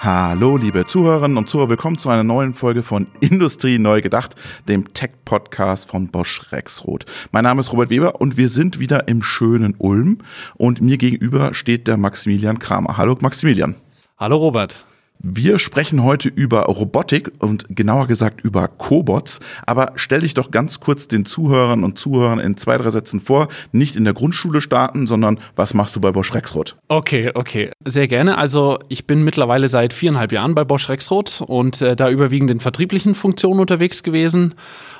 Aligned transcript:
Hallo, 0.00 0.58
liebe 0.58 0.84
Zuhörerinnen 0.84 1.38
und 1.38 1.48
Zuhörer, 1.48 1.70
willkommen 1.70 1.96
zu 1.96 2.10
einer 2.10 2.22
neuen 2.22 2.52
Folge 2.52 2.82
von 2.82 3.06
Industrie 3.20 3.78
neu 3.78 4.02
gedacht, 4.02 4.34
dem 4.68 4.92
Tech-Podcast 4.92 5.88
von 5.88 6.08
Bosch 6.08 6.52
Rexroth. 6.52 7.06
Mein 7.32 7.44
Name 7.44 7.60
ist 7.60 7.72
Robert 7.72 7.88
Weber 7.88 8.20
und 8.20 8.36
wir 8.36 8.50
sind 8.50 8.78
wieder 8.78 9.08
im 9.08 9.22
schönen 9.22 9.74
Ulm 9.78 10.18
und 10.56 10.82
mir 10.82 10.98
gegenüber 10.98 11.54
steht 11.54 11.88
der 11.88 11.96
Maximilian 11.96 12.58
Kramer. 12.58 12.98
Hallo, 12.98 13.16
Maximilian. 13.20 13.74
Hallo, 14.18 14.36
Robert. 14.36 14.84
Wir 15.18 15.58
sprechen 15.58 16.02
heute 16.02 16.28
über 16.28 16.62
Robotik 16.64 17.32
und 17.38 17.66
genauer 17.68 18.06
gesagt 18.06 18.40
über 18.42 18.68
Cobots. 18.68 19.40
Aber 19.66 19.92
stell 19.96 20.20
dich 20.20 20.34
doch 20.34 20.50
ganz 20.50 20.80
kurz 20.80 21.08
den 21.08 21.24
Zuhörern 21.24 21.84
und 21.84 21.98
Zuhörern 21.98 22.38
in 22.38 22.56
zwei, 22.56 22.78
drei 22.78 22.90
Sätzen 22.90 23.20
vor. 23.20 23.48
Nicht 23.72 23.96
in 23.96 24.04
der 24.04 24.14
Grundschule 24.14 24.60
starten, 24.60 25.06
sondern 25.06 25.38
was 25.56 25.74
machst 25.74 25.96
du 25.96 26.00
bei 26.00 26.12
Bosch 26.12 26.32
Rexroth? 26.34 26.76
Okay, 26.88 27.30
okay. 27.34 27.70
Sehr 27.84 28.08
gerne. 28.08 28.38
Also 28.38 28.78
ich 28.88 29.06
bin 29.06 29.24
mittlerweile 29.24 29.68
seit 29.68 29.92
viereinhalb 29.92 30.32
Jahren 30.32 30.54
bei 30.54 30.64
Bosch 30.64 30.88
Rexroth 30.88 31.40
und 31.40 31.80
äh, 31.80 31.96
da 31.96 32.10
überwiegend 32.10 32.50
in 32.50 32.60
vertrieblichen 32.60 33.14
Funktionen 33.14 33.60
unterwegs 33.60 34.02
gewesen 34.02 34.54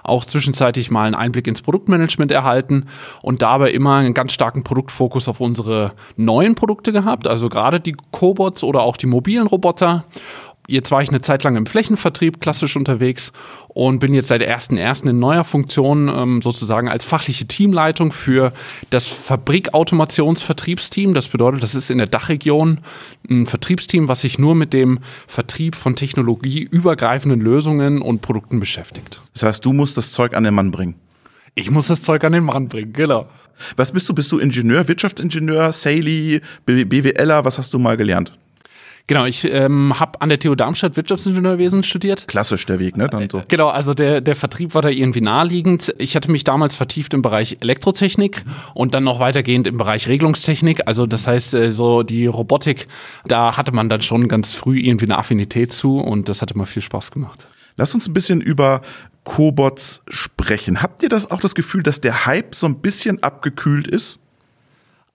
auch 0.08 0.24
zwischenzeitlich 0.24 0.90
mal 0.90 1.06
einen 1.06 1.14
Einblick 1.14 1.46
ins 1.46 1.62
Produktmanagement 1.62 2.30
erhalten 2.32 2.86
und 3.22 3.42
dabei 3.42 3.70
immer 3.70 3.96
einen 3.96 4.14
ganz 4.14 4.32
starken 4.32 4.64
Produktfokus 4.64 5.28
auf 5.28 5.40
unsere 5.40 5.92
neuen 6.16 6.54
Produkte 6.54 6.92
gehabt, 6.92 7.26
also 7.26 7.48
gerade 7.48 7.80
die 7.80 7.96
Cobots 8.12 8.62
oder 8.64 8.82
auch 8.82 8.96
die 8.96 9.06
mobilen 9.06 9.46
Roboter. 9.46 10.04
Jetzt 10.68 10.90
war 10.90 11.02
ich 11.02 11.10
eine 11.10 11.20
Zeit 11.20 11.44
lang 11.44 11.54
im 11.56 11.66
Flächenvertrieb 11.66 12.40
klassisch 12.40 12.76
unterwegs 12.76 13.32
und 13.68 14.00
bin 14.00 14.14
jetzt 14.14 14.28
seit 14.28 14.42
1.1. 14.42 15.08
in 15.08 15.18
neuer 15.18 15.44
Funktion 15.44 16.08
ähm, 16.08 16.42
sozusagen 16.42 16.88
als 16.88 17.04
fachliche 17.04 17.46
Teamleitung 17.46 18.10
für 18.10 18.52
das 18.90 19.06
Fabrikautomationsvertriebsteam. 19.06 21.14
Das 21.14 21.28
bedeutet, 21.28 21.62
das 21.62 21.76
ist 21.76 21.90
in 21.90 21.98
der 21.98 22.08
Dachregion 22.08 22.80
ein 23.30 23.46
Vertriebsteam, 23.46 24.08
was 24.08 24.22
sich 24.22 24.38
nur 24.38 24.56
mit 24.56 24.72
dem 24.72 24.98
Vertrieb 25.28 25.76
von 25.76 25.94
technologieübergreifenden 25.94 27.40
Lösungen 27.40 28.02
und 28.02 28.20
Produkten 28.20 28.58
beschäftigt. 28.58 29.20
Das 29.34 29.44
heißt, 29.44 29.64
du 29.64 29.72
musst 29.72 29.96
das 29.96 30.10
Zeug 30.10 30.34
an 30.34 30.42
den 30.42 30.54
Mann 30.54 30.72
bringen. 30.72 30.96
Ich 31.54 31.70
muss 31.70 31.86
das 31.86 32.02
Zeug 32.02 32.24
an 32.24 32.32
den 32.32 32.44
Mann 32.44 32.68
bringen, 32.68 32.92
genau. 32.92 33.28
Was 33.76 33.92
bist 33.92 34.08
du? 34.08 34.14
Bist 34.14 34.30
du 34.32 34.38
Ingenieur, 34.38 34.86
Wirtschaftsingenieur, 34.86 35.72
Saley, 35.72 36.42
BWLer? 36.66 37.44
Was 37.44 37.56
hast 37.56 37.72
du 37.72 37.78
mal 37.78 37.96
gelernt? 37.96 38.36
Genau, 39.08 39.24
ich 39.24 39.44
ähm, 39.44 40.00
habe 40.00 40.20
an 40.20 40.30
der 40.30 40.40
TU 40.40 40.56
Darmstadt 40.56 40.96
Wirtschaftsingenieurwesen 40.96 41.84
studiert. 41.84 42.26
Klassisch 42.26 42.66
der 42.66 42.80
Weg, 42.80 42.96
ne? 42.96 43.06
Dann 43.06 43.30
so. 43.30 43.40
Genau, 43.46 43.68
also 43.68 43.94
der, 43.94 44.20
der 44.20 44.34
Vertrieb 44.34 44.74
war 44.74 44.82
da 44.82 44.88
irgendwie 44.88 45.20
naheliegend. 45.20 45.94
Ich 45.98 46.16
hatte 46.16 46.28
mich 46.28 46.42
damals 46.42 46.74
vertieft 46.74 47.14
im 47.14 47.22
Bereich 47.22 47.58
Elektrotechnik 47.60 48.44
und 48.74 48.94
dann 48.94 49.04
noch 49.04 49.20
weitergehend 49.20 49.68
im 49.68 49.78
Bereich 49.78 50.08
Regelungstechnik. 50.08 50.88
Also 50.88 51.06
das 51.06 51.28
heißt, 51.28 51.54
äh, 51.54 51.70
so 51.70 52.02
die 52.02 52.26
Robotik, 52.26 52.88
da 53.26 53.56
hatte 53.56 53.70
man 53.70 53.88
dann 53.88 54.02
schon 54.02 54.26
ganz 54.26 54.52
früh 54.52 54.80
irgendwie 54.80 55.06
eine 55.06 55.18
Affinität 55.18 55.70
zu 55.70 55.98
und 55.98 56.28
das 56.28 56.42
hat 56.42 56.50
immer 56.50 56.66
viel 56.66 56.82
Spaß 56.82 57.12
gemacht. 57.12 57.46
Lass 57.76 57.94
uns 57.94 58.08
ein 58.08 58.14
bisschen 58.14 58.40
über 58.40 58.82
Cobots 59.22 60.02
sprechen. 60.08 60.82
Habt 60.82 61.04
ihr 61.04 61.08
das 61.08 61.30
auch 61.30 61.40
das 61.40 61.54
Gefühl, 61.54 61.84
dass 61.84 62.00
der 62.00 62.26
Hype 62.26 62.56
so 62.56 62.66
ein 62.66 62.80
bisschen 62.80 63.22
abgekühlt 63.22 63.86
ist? 63.86 64.18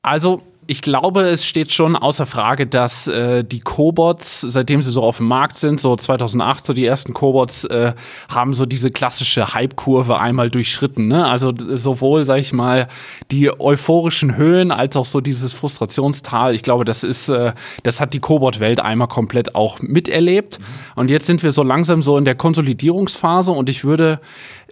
Also 0.02 0.44
ich 0.72 0.82
glaube, 0.82 1.24
es 1.24 1.46
steht 1.46 1.74
schon 1.74 1.98
außer 1.98 2.26
Frage, 2.26 2.66
dass 2.66 3.06
äh, 3.06 3.44
die 3.44 3.60
Cobots, 3.60 4.40
seitdem 4.40 4.82
sie 4.82 4.90
so 4.90 5.04
auf 5.04 5.18
dem 5.18 5.28
Markt 5.28 5.58
sind, 5.58 5.82
so 5.82 5.98
2008, 5.98 6.66
so 6.66 6.72
die 6.72 6.86
ersten 6.86 7.14
Cobots, 7.14 7.66
äh, 7.66 7.94
haben 8.30 8.54
so 8.54 8.66
diese 8.66 8.90
klassische 8.90 9.54
Hype-Kurve 9.54 10.18
einmal 10.18 10.50
durchschritten. 10.50 11.10
Ne? 11.10 11.26
Also 11.26 11.52
sowohl, 11.58 12.24
sag 12.24 12.40
ich 12.40 12.54
mal, 12.54 12.88
die 13.32 13.52
euphorischen 13.60 14.38
Höhen 14.38 14.72
als 14.72 14.96
auch 14.96 15.06
so 15.06 15.20
dieses 15.20 15.52
Frustrationstal. 15.52 16.56
Ich 16.56 16.64
glaube, 16.64 16.86
das 16.86 17.04
ist, 17.04 17.28
äh, 17.28 17.52
das 17.84 18.00
hat 18.00 18.14
die 18.14 18.22
Cobot-Welt 18.22 18.80
einmal 18.80 19.10
komplett 19.10 19.56
auch 19.56 19.82
miterlebt. 19.82 20.58
Und 20.96 21.10
jetzt 21.10 21.28
sind 21.28 21.44
wir 21.44 21.52
so 21.52 21.64
langsam 21.64 22.02
so 22.02 22.18
in 22.18 22.24
der 22.24 22.36
Konsolidierungsphase 22.36 23.52
und 23.52 23.68
ich 23.68 23.84
würde 23.84 24.22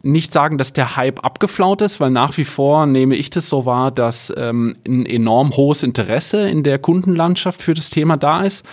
nicht 0.03 0.31
sagen, 0.33 0.57
dass 0.57 0.73
der 0.73 0.95
Hype 0.95 1.23
abgeflaut 1.23 1.81
ist, 1.81 1.99
weil 1.99 2.11
nach 2.11 2.37
wie 2.37 2.45
vor 2.45 2.85
nehme 2.85 3.15
ich 3.15 3.29
das 3.29 3.49
so 3.49 3.65
wahr, 3.65 3.91
dass 3.91 4.33
ähm, 4.35 4.75
ein 4.87 5.05
enorm 5.05 5.55
hohes 5.55 5.83
Interesse 5.83 6.49
in 6.49 6.63
der 6.63 6.79
Kundenlandschaft 6.79 7.61
für 7.61 7.73
das 7.73 7.89
Thema 7.89 8.17
da 8.17 8.43
ist. 8.43 8.65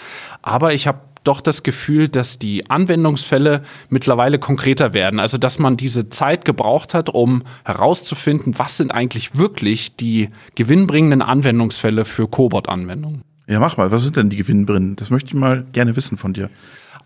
Aber 0.42 0.75
ich 0.75 0.87
habe 0.87 1.00
doch 1.26 1.41
das 1.41 1.62
Gefühl, 1.62 2.09
dass 2.09 2.38
die 2.38 2.70
Anwendungsfälle 2.70 3.62
mittlerweile 3.88 4.38
konkreter 4.38 4.92
werden. 4.92 5.19
Also, 5.19 5.38
dass 5.38 5.59
man 5.59 5.76
diese 5.76 6.09
Zeit 6.09 6.44
gebraucht 6.44 6.94
hat, 6.94 7.09
um 7.09 7.43
herauszufinden, 7.64 8.58
was 8.58 8.76
sind 8.76 8.93
eigentlich 8.93 9.37
wirklich 9.37 9.97
die 9.97 10.28
gewinnbringenden 10.54 11.22
Anwendungsfälle 11.22 12.04
für 12.04 12.28
Cobot-Anwendungen. 12.28 13.22
Ja, 13.48 13.60
mach 13.60 13.76
mal. 13.76 13.91
Was 13.91 14.03
sind 14.03 14.16
denn 14.16 14.31
die 14.31 14.37
gewinnbringenden? 14.37 14.97
Das 14.97 15.10
möchte 15.10 15.28
ich 15.28 15.34
mal 15.34 15.64
gerne 15.72 15.97
wissen 15.97 16.16
von 16.16 16.32
dir. 16.32 16.50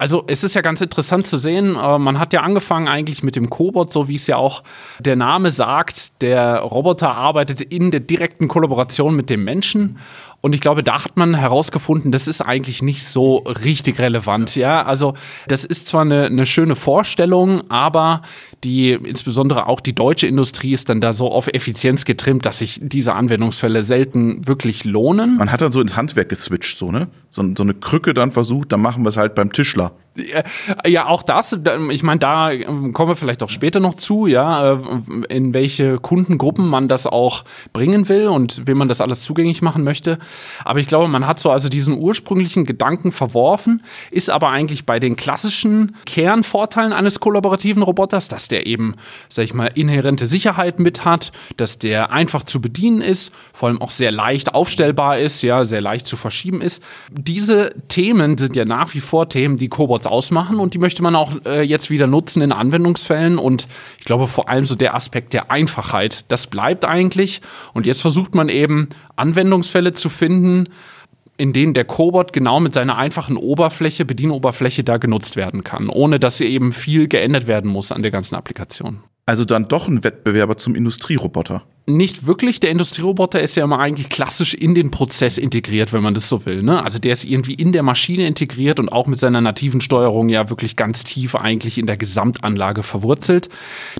Also 0.00 0.24
es 0.28 0.42
ist 0.44 0.54
ja 0.54 0.62
ganz 0.62 0.80
interessant 0.80 1.26
zu 1.26 1.36
sehen, 1.36 1.76
äh, 1.76 1.98
man 1.98 2.18
hat 2.18 2.32
ja 2.32 2.40
angefangen 2.40 2.88
eigentlich 2.88 3.22
mit 3.22 3.36
dem 3.36 3.50
Cobot, 3.50 3.92
so 3.92 4.08
wie 4.08 4.14
es 4.14 4.26
ja 4.26 4.36
auch 4.36 4.62
der 4.98 5.14
Name 5.14 5.50
sagt. 5.50 6.22
Der 6.22 6.60
Roboter 6.60 7.14
arbeitet 7.14 7.60
in 7.60 7.90
der 7.90 8.00
direkten 8.00 8.48
Kollaboration 8.48 9.14
mit 9.14 9.28
dem 9.28 9.44
Menschen 9.44 9.98
und 10.42 10.54
ich 10.54 10.60
glaube, 10.60 10.82
da 10.82 11.04
hat 11.04 11.16
man 11.16 11.34
herausgefunden, 11.34 12.12
das 12.12 12.26
ist 12.26 12.40
eigentlich 12.40 12.82
nicht 12.82 13.04
so 13.04 13.38
richtig 13.38 13.98
relevant. 13.98 14.56
Ja, 14.56 14.84
also 14.84 15.14
das 15.48 15.64
ist 15.64 15.86
zwar 15.86 16.02
eine, 16.02 16.26
eine 16.26 16.46
schöne 16.46 16.76
Vorstellung, 16.76 17.62
aber 17.70 18.22
die, 18.64 18.92
insbesondere 18.92 19.66
auch 19.66 19.80
die 19.80 19.94
deutsche 19.94 20.26
Industrie 20.26 20.72
ist 20.72 20.88
dann 20.88 21.00
da 21.00 21.12
so 21.12 21.30
auf 21.30 21.48
Effizienz 21.48 22.06
getrimmt, 22.06 22.46
dass 22.46 22.58
sich 22.58 22.80
diese 22.82 23.14
Anwendungsfälle 23.14 23.84
selten 23.84 24.46
wirklich 24.46 24.84
lohnen. 24.84 25.36
Man 25.36 25.52
hat 25.52 25.60
dann 25.60 25.72
so 25.72 25.80
ins 25.80 25.96
Handwerk 25.96 26.30
geswitcht, 26.30 26.78
so, 26.78 26.90
ne? 26.90 27.08
So, 27.28 27.42
so 27.56 27.62
eine 27.62 27.74
Krücke 27.74 28.14
dann 28.14 28.32
versucht, 28.32 28.72
dann 28.72 28.80
machen 28.80 29.04
wir 29.04 29.10
es 29.10 29.16
halt 29.18 29.34
beim 29.34 29.52
Tischler. 29.52 29.92
Ja, 30.86 31.06
auch 31.06 31.22
das. 31.22 31.56
Ich 31.90 32.02
meine, 32.02 32.18
da 32.18 32.50
kommen 32.92 33.10
wir 33.10 33.16
vielleicht 33.16 33.42
auch 33.44 33.48
später 33.48 33.78
noch 33.78 33.94
zu, 33.94 34.26
ja, 34.26 34.72
äh, 34.72 34.78
in 35.28 35.54
welche 35.54 35.98
Kundengruppen 35.98 36.66
man 36.66 36.88
das 36.88 37.06
auch 37.06 37.44
bringen 37.72 38.08
will 38.08 38.26
und 38.26 38.66
wem 38.66 38.78
man 38.78 38.88
das 38.88 39.00
alles 39.00 39.22
zugänglich 39.22 39.62
machen 39.62 39.84
möchte. 39.84 40.18
Aber 40.64 40.80
ich 40.80 40.88
glaube, 40.88 41.06
man 41.06 41.26
hat 41.28 41.38
so 41.38 41.50
also 41.50 41.68
diesen 41.68 41.96
ursprünglichen 41.96 42.64
Gedanken 42.64 43.12
verworfen, 43.12 43.84
ist 44.10 44.30
aber 44.30 44.48
eigentlich 44.48 44.84
bei 44.84 44.98
den 44.98 45.14
klassischen 45.14 45.96
Kernvorteilen 46.06 46.92
eines 46.92 47.20
kollaborativen 47.20 47.82
Roboters, 47.82 48.28
dass 48.28 48.48
der 48.48 48.66
eben, 48.66 48.96
sag 49.28 49.44
ich 49.44 49.54
mal, 49.54 49.70
inhärente 49.74 50.26
Sicherheit 50.26 50.80
mit 50.80 51.04
hat, 51.04 51.30
dass 51.56 51.78
der 51.78 52.10
einfach 52.10 52.42
zu 52.42 52.60
bedienen 52.60 53.00
ist, 53.00 53.32
vor 53.52 53.68
allem 53.68 53.80
auch 53.80 53.92
sehr 53.92 54.10
leicht 54.10 54.54
aufstellbar 54.54 55.20
ist, 55.20 55.42
ja, 55.42 55.64
sehr 55.64 55.80
leicht 55.80 56.06
zu 56.06 56.16
verschieben 56.16 56.60
ist. 56.60 56.82
Diese 57.12 57.72
Themen 57.86 58.38
sind 58.38 58.56
ja 58.56 58.64
nach 58.64 58.92
wie 58.94 59.00
vor 59.00 59.28
Themen, 59.28 59.56
die 59.56 59.68
Cobots 60.00 60.06
ausmachen 60.06 60.58
und 60.58 60.74
die 60.74 60.78
möchte 60.78 61.02
man 61.02 61.14
auch 61.16 61.32
äh, 61.44 61.62
jetzt 61.62 61.90
wieder 61.90 62.06
nutzen 62.06 62.42
in 62.42 62.52
Anwendungsfällen 62.52 63.38
und 63.38 63.66
ich 63.98 64.04
glaube 64.04 64.26
vor 64.26 64.48
allem 64.48 64.64
so 64.64 64.74
der 64.74 64.94
Aspekt 64.94 65.32
der 65.32 65.50
Einfachheit, 65.50 66.30
das 66.30 66.46
bleibt 66.46 66.84
eigentlich 66.84 67.40
und 67.74 67.86
jetzt 67.86 68.00
versucht 68.00 68.34
man 68.34 68.48
eben 68.48 68.88
Anwendungsfälle 69.16 69.92
zu 69.92 70.08
finden, 70.08 70.68
in 71.36 71.52
denen 71.52 71.74
der 71.74 71.84
Cobot 71.84 72.32
genau 72.32 72.60
mit 72.60 72.74
seiner 72.74 72.98
einfachen 72.98 73.36
Oberfläche, 73.36 74.04
Bedienoberfläche 74.04 74.84
da 74.84 74.98
genutzt 74.98 75.36
werden 75.36 75.64
kann, 75.64 75.88
ohne 75.88 76.18
dass 76.18 76.40
eben 76.40 76.72
viel 76.72 77.08
geändert 77.08 77.46
werden 77.46 77.70
muss 77.70 77.92
an 77.92 78.02
der 78.02 78.10
ganzen 78.10 78.34
Applikation. 78.34 79.00
Also 79.26 79.44
dann 79.44 79.68
doch 79.68 79.88
ein 79.88 80.04
Wettbewerber 80.04 80.56
zum 80.56 80.74
Industrieroboter. 80.74 81.62
Nicht 81.86 82.26
wirklich. 82.26 82.60
Der 82.60 82.70
Industrieroboter 82.70 83.40
ist 83.40 83.56
ja 83.56 83.64
immer 83.64 83.78
eigentlich 83.78 84.08
klassisch 84.08 84.54
in 84.54 84.74
den 84.74 84.90
Prozess 84.90 85.38
integriert, 85.38 85.92
wenn 85.92 86.02
man 86.02 86.14
das 86.14 86.28
so 86.28 86.46
will. 86.46 86.62
Ne? 86.62 86.82
Also 86.82 86.98
der 86.98 87.12
ist 87.12 87.24
irgendwie 87.24 87.54
in 87.54 87.72
der 87.72 87.82
Maschine 87.82 88.26
integriert 88.26 88.78
und 88.78 88.90
auch 88.90 89.06
mit 89.06 89.18
seiner 89.18 89.40
nativen 89.40 89.80
Steuerung 89.80 90.28
ja 90.28 90.50
wirklich 90.50 90.76
ganz 90.76 91.04
tief 91.04 91.34
eigentlich 91.34 91.78
in 91.78 91.86
der 91.86 91.96
Gesamtanlage 91.96 92.82
verwurzelt. 92.82 93.48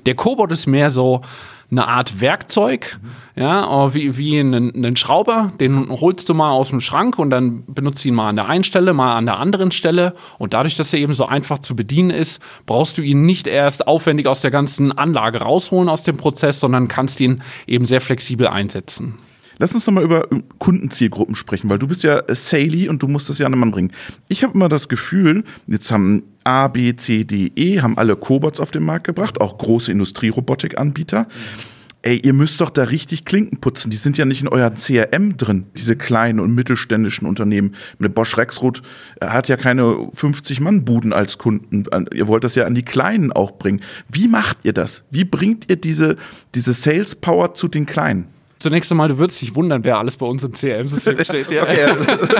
Der 0.05 0.15
Cobot 0.15 0.51
ist 0.51 0.67
mehr 0.67 0.91
so 0.91 1.21
eine 1.71 1.87
Art 1.87 2.19
Werkzeug, 2.19 2.99
ja, 3.35 3.93
wie, 3.93 4.17
wie 4.17 4.39
einen, 4.39 4.75
einen 4.75 4.97
Schrauber, 4.97 5.53
den 5.59 5.89
holst 5.89 6.27
du 6.27 6.33
mal 6.33 6.51
aus 6.51 6.69
dem 6.69 6.81
Schrank 6.81 7.17
und 7.17 7.29
dann 7.29 7.63
benutzt 7.65 8.05
ihn 8.05 8.13
mal 8.13 8.27
an 8.27 8.35
der 8.35 8.49
einen 8.49 8.65
Stelle, 8.65 8.93
mal 8.93 9.15
an 9.15 9.25
der 9.25 9.39
anderen 9.39 9.71
Stelle. 9.71 10.13
Und 10.37 10.53
dadurch, 10.53 10.75
dass 10.75 10.93
er 10.93 10.99
eben 10.99 11.13
so 11.13 11.25
einfach 11.25 11.59
zu 11.59 11.75
bedienen 11.75 12.09
ist, 12.09 12.41
brauchst 12.65 12.97
du 12.97 13.01
ihn 13.01 13.25
nicht 13.25 13.47
erst 13.47 13.87
aufwendig 13.87 14.27
aus 14.27 14.41
der 14.41 14.51
ganzen 14.51 14.91
Anlage 14.91 15.39
rausholen 15.39 15.87
aus 15.87 16.03
dem 16.03 16.17
Prozess, 16.17 16.59
sondern 16.59 16.89
kannst 16.89 17.21
ihn 17.21 17.41
eben 17.67 17.85
sehr 17.85 18.01
flexibel 18.01 18.47
einsetzen. 18.47 19.17
Lass 19.61 19.75
uns 19.75 19.85
nochmal 19.85 20.03
über 20.03 20.27
Kundenzielgruppen 20.57 21.35
sprechen, 21.35 21.69
weil 21.69 21.77
du 21.77 21.87
bist 21.87 22.01
ja 22.01 22.23
Saley 22.29 22.89
und 22.89 23.03
du 23.03 23.07
musst 23.07 23.29
das 23.29 23.37
ja 23.37 23.45
an 23.45 23.51
den 23.51 23.59
Mann 23.59 23.69
bringen. 23.69 23.91
Ich 24.27 24.43
habe 24.43 24.55
immer 24.55 24.69
das 24.69 24.89
Gefühl, 24.89 25.43
jetzt 25.67 25.91
haben 25.91 26.23
A, 26.43 26.67
B, 26.67 26.95
C, 26.95 27.25
D, 27.25 27.51
E, 27.55 27.79
haben 27.79 27.95
alle 27.95 28.15
Cobots 28.15 28.59
auf 28.59 28.71
den 28.71 28.81
Markt 28.81 29.05
gebracht, 29.05 29.39
auch 29.39 29.59
große 29.59 29.91
Industrierobotikanbieter. 29.91 31.27
Ey, 32.01 32.17
ihr 32.17 32.33
müsst 32.33 32.59
doch 32.59 32.71
da 32.71 32.85
richtig 32.85 33.23
Klinken 33.23 33.59
putzen. 33.61 33.91
Die 33.91 33.97
sind 33.97 34.17
ja 34.17 34.25
nicht 34.25 34.41
in 34.41 34.47
euer 34.47 34.71
CRM 34.71 35.37
drin, 35.37 35.67
diese 35.77 35.95
kleinen 35.95 36.39
und 36.39 36.55
mittelständischen 36.55 37.27
Unternehmen. 37.27 37.75
Mit 37.99 38.15
Bosch 38.15 38.35
Rexroth 38.37 38.81
hat 39.23 39.47
ja 39.47 39.57
keine 39.57 39.83
50-Mann-Buden 39.83 41.13
als 41.13 41.37
Kunden. 41.37 41.83
Ihr 42.15 42.27
wollt 42.27 42.43
das 42.43 42.55
ja 42.55 42.65
an 42.65 42.73
die 42.73 42.81
Kleinen 42.81 43.31
auch 43.31 43.51
bringen. 43.59 43.81
Wie 44.09 44.27
macht 44.27 44.57
ihr 44.63 44.73
das? 44.73 45.03
Wie 45.11 45.23
bringt 45.23 45.69
ihr 45.69 45.75
diese, 45.75 46.15
diese 46.55 46.73
Sales 46.73 47.13
Power 47.13 47.53
zu 47.53 47.67
den 47.67 47.85
Kleinen? 47.85 48.25
Zunächst 48.61 48.91
einmal, 48.91 49.07
du 49.07 49.17
würdest 49.17 49.41
dich 49.41 49.55
wundern, 49.55 49.83
wer 49.83 49.97
alles 49.97 50.17
bei 50.17 50.25
uns 50.27 50.43
im 50.43 50.51
CRM-System 50.51 51.17
steht. 51.23 51.49
Ja. 51.49 51.63
okay, 51.63 51.87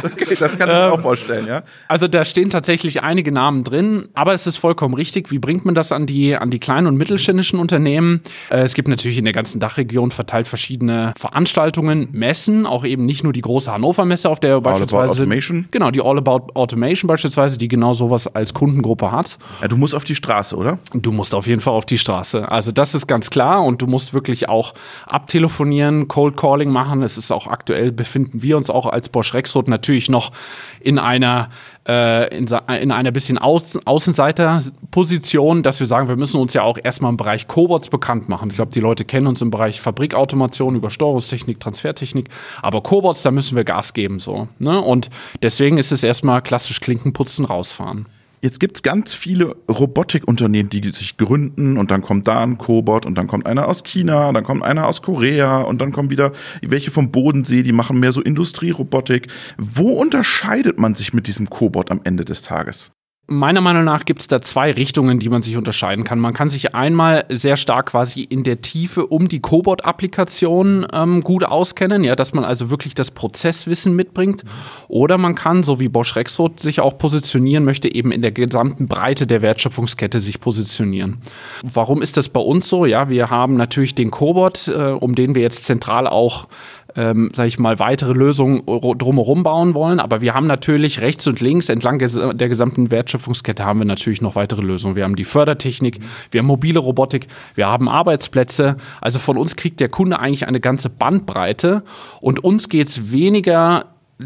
okay, 0.06 0.36
das 0.40 0.58
kann 0.58 0.70
ich 0.70 0.76
mir 0.76 0.92
auch 0.94 1.02
vorstellen, 1.02 1.48
ja. 1.48 1.64
Also 1.88 2.08
da 2.08 2.24
stehen 2.26 2.52
tatsächlich 2.52 3.02
einige 3.02 3.32
Namen 3.32 3.64
drin, 3.64 4.10
aber 4.14 4.34
es 4.34 4.46
ist 4.46 4.58
vollkommen 4.58 4.94
richtig. 4.94 5.32
Wie 5.32 5.40
bringt 5.40 5.66
man 5.66 5.74
das 5.74 5.92
an 5.92 6.06
die, 6.06 6.36
an 6.36 6.52
die 6.52 6.60
kleinen 6.60 6.86
und 6.86 6.96
mittelständischen 6.96 7.58
Unternehmen? 7.58 8.22
Äh, 8.52 8.60
es 8.60 8.76
gibt 8.76 8.88
natürlich 8.88 9.18
in 9.18 9.24
der 9.24 9.34
ganzen 9.34 9.60
Dachregion 9.60 10.12
verteilt 10.12 10.48
verschiedene 10.48 11.14
Veranstaltungen, 11.18 12.10
Messen, 12.12 12.68
auch 12.68 12.86
eben 12.86 13.08
nicht 13.08 13.24
nur 13.24 13.34
die 13.34 13.42
große 13.42 13.72
Hannover 13.72 14.06
Messe, 14.06 14.30
auf 14.30 14.40
der 14.40 14.56
All 14.56 14.62
beispielsweise. 14.62 15.04
About 15.06 15.22
Automation. 15.24 15.66
Genau, 15.72 15.90
die 15.90 16.02
All 16.02 16.20
About 16.20 16.54
Automation 16.54 17.08
beispielsweise, 17.08 17.58
die 17.58 17.68
genau 17.68 17.94
sowas 17.94 18.28
als 18.28 18.54
Kundengruppe 18.54 19.12
hat. 19.12 19.40
ja. 19.62 19.68
Du 19.68 19.78
musst 19.78 19.96
auf 19.96 20.04
die 20.04 20.16
Straße, 20.16 20.56
oder? 20.56 20.78
Du 20.94 21.12
musst 21.12 21.34
auf 21.34 21.48
jeden 21.48 21.62
Fall 21.62 21.74
auf 21.74 21.88
die 21.88 21.98
Straße. 21.98 22.52
Also 22.52 22.72
das 22.72 22.94
ist 22.94 23.08
ganz 23.08 23.32
klar 23.32 23.64
und 23.64 23.82
du 23.82 23.88
musst 23.88 24.14
wirklich 24.14 24.50
auch 24.50 24.76
abtelefonieren, 25.08 26.08
Cold 26.12 26.36
Calling 26.36 26.70
machen. 26.70 27.04
Es 27.04 27.18
ist 27.18 27.32
auch 27.32 27.48
aktuell, 27.48 27.94
befinden 27.94 28.42
wir 28.42 28.58
uns 28.58 28.70
auch 28.70 28.86
als 28.86 29.08
Bosch 29.08 29.34
Rexroth 29.34 29.70
natürlich 29.70 30.10
noch 30.10 30.34
in 30.82 31.00
einer 31.00 31.48
äh, 31.88 32.38
in, 32.38 32.48
in 32.82 32.92
einer 32.92 33.12
bisschen 33.12 33.38
Außen 33.38 33.88
Außenseiterposition, 33.88 35.64
dass 35.64 35.80
wir 35.80 35.88
sagen, 35.88 36.10
wir 36.10 36.18
müssen 36.18 36.42
uns 36.42 36.54
ja 36.54 36.64
auch 36.64 36.78
erstmal 36.84 37.12
im 37.12 37.16
Bereich 37.16 37.48
Cobots 37.48 37.88
bekannt 37.88 38.28
machen. 38.28 38.50
Ich 38.50 38.58
glaube, 38.58 38.74
die 38.74 38.82
Leute 38.82 39.06
kennen 39.06 39.26
uns 39.26 39.42
im 39.42 39.52
Bereich 39.52 39.80
Fabrikautomation, 39.80 40.76
Übersteuerungstechnik, 40.76 41.62
Transfertechnik, 41.62 42.28
aber 42.62 42.84
Cobots, 42.84 43.22
da 43.22 43.32
müssen 43.32 43.56
wir 43.56 43.64
Gas 43.64 43.94
geben 43.94 44.20
so. 44.20 44.50
Ne? 44.60 44.82
Und 44.82 45.10
deswegen 45.42 45.78
ist 45.78 45.94
es 45.94 46.04
erstmal 46.04 46.42
klassisch 46.42 46.82
Klinkenputzen, 46.82 47.46
rausfahren. 47.46 48.06
Jetzt 48.44 48.60
gibt 48.60 48.78
es 48.78 48.82
ganz 48.82 49.14
viele 49.14 49.56
Robotikunternehmen, 49.70 50.72
die 50.72 50.90
sich 50.90 51.18
gründen 51.18 51.78
und 51.78 51.92
dann 51.92 52.02
kommt 52.02 52.28
da 52.28 52.42
ein 52.42 52.58
Cobot 52.58 53.06
und 53.06 53.16
dann 53.16 53.28
kommt 53.28 53.46
einer 53.46 53.68
aus 53.68 53.84
China, 53.84 54.32
dann 54.32 54.44
kommt 54.44 54.64
einer 54.64 54.88
aus 54.88 55.04
Korea 55.04 55.60
und 55.60 55.80
dann 55.80 55.92
kommen 55.92 56.10
wieder 56.10 56.32
welche 56.64 56.90
vom 56.90 57.12
Bodensee, 57.12 57.62
die 57.62 57.72
machen 57.72 58.00
mehr 58.00 58.12
so 58.12 58.22
Industrierobotik. 58.22 59.28
Wo 59.58 59.90
unterscheidet 59.90 60.80
man 60.80 60.96
sich 60.96 61.14
mit 61.14 61.28
diesem 61.28 61.52
Cobot 61.52 61.92
am 61.92 62.02
Ende 62.04 62.26
des 62.26 62.42
Tages? 62.42 62.92
Meiner 63.32 63.62
Meinung 63.62 63.86
nach 63.86 64.04
gibt 64.04 64.20
es 64.20 64.28
da 64.28 64.42
zwei 64.42 64.74
Richtungen, 64.74 65.18
die 65.20 65.30
man 65.30 65.42
sich 65.42 65.56
unterscheiden 65.56 66.04
kann. 66.04 66.20
Man 66.20 66.34
kann 66.34 66.50
sich 66.50 66.76
einmal 66.76 67.24
sehr 67.30 67.56
stark 67.56 67.92
quasi 67.92 68.24
in 68.24 68.44
der 68.44 68.60
Tiefe 68.60 69.08
um 69.08 69.30
die 69.30 69.40
Cobot-Applikation 69.40 70.86
ähm, 70.92 71.22
gut 71.22 71.46
auskennen, 71.46 72.04
ja, 72.04 72.18
dass 72.18 72.34
man 72.34 72.44
also 72.44 72.70
wirklich 72.70 72.94
das 72.94 73.10
Prozesswissen 73.10 73.96
mitbringt. 73.96 74.44
Oder 74.90 75.18
man 75.18 75.36
kann, 75.36 75.64
so 75.64 75.80
wie 75.80 75.88
Bosch 75.88 76.14
Rexroth 76.18 76.60
sich 76.60 76.82
auch 76.82 76.98
positionieren 76.98 77.64
möchte, 77.64 77.94
eben 77.94 78.12
in 78.12 78.22
der 78.22 78.34
gesamten 78.34 78.90
Breite 78.90 79.26
der 79.26 79.42
Wertschöpfungskette 79.42 80.20
sich 80.20 80.42
positionieren. 80.42 81.20
Warum 81.64 82.02
ist 82.02 82.18
das 82.18 82.28
bei 82.28 82.42
uns 82.42 82.68
so? 82.68 82.86
Ja, 82.86 83.08
wir 83.08 83.30
haben 83.30 83.56
natürlich 83.56 83.96
den 83.96 84.12
Cobot, 84.12 84.68
äh, 84.68 84.92
um 84.92 85.16
den 85.16 85.36
wir 85.36 85.42
jetzt 85.42 85.64
zentral 85.64 86.06
auch 86.06 86.50
ähm, 86.96 87.30
sage 87.34 87.50
ich 87.50 87.60
mal, 87.60 87.80
weitere 87.80 88.14
Lösungen 88.14 88.64
drumherum 88.66 89.44
bauen 89.44 89.74
wollen. 89.74 90.00
Aber 90.00 90.22
wir 90.22 90.34
haben 90.34 90.48
natürlich 90.48 91.02
rechts 91.02 91.28
und 91.28 91.40
links 91.40 91.70
entlang 91.70 92.00
der 92.00 92.50
gesamten 92.50 92.92
Wertschöpfungskette 92.92 93.66
haben 93.66 93.80
wir 93.80 93.86
natürlich 93.86 94.22
noch 94.22 94.36
weitere 94.36 94.62
Lösungen. 94.62 94.96
Wir 94.96 95.04
haben 95.04 95.16
die 95.16 95.24
Fördertechnik, 95.24 96.00
wir 96.32 96.40
haben 96.40 96.48
mobile 96.48 96.80
Robotik, 96.80 97.28
wir 97.56 97.68
haben 97.68 97.90
Arbeitsplätze. 97.90 98.78
Also 99.02 99.20
von 99.20 99.38
uns 99.38 99.56
kriegt 99.56 99.80
der 99.80 99.90
Kunde 99.90 100.20
eigentlich 100.20 100.48
eine 100.48 100.60
ganze 100.60 100.90
Bandbreite 100.90 101.84
und 102.20 102.44
uns 102.44 102.70
geht 102.70 102.88
es 102.88 103.12
weniger 103.12 103.86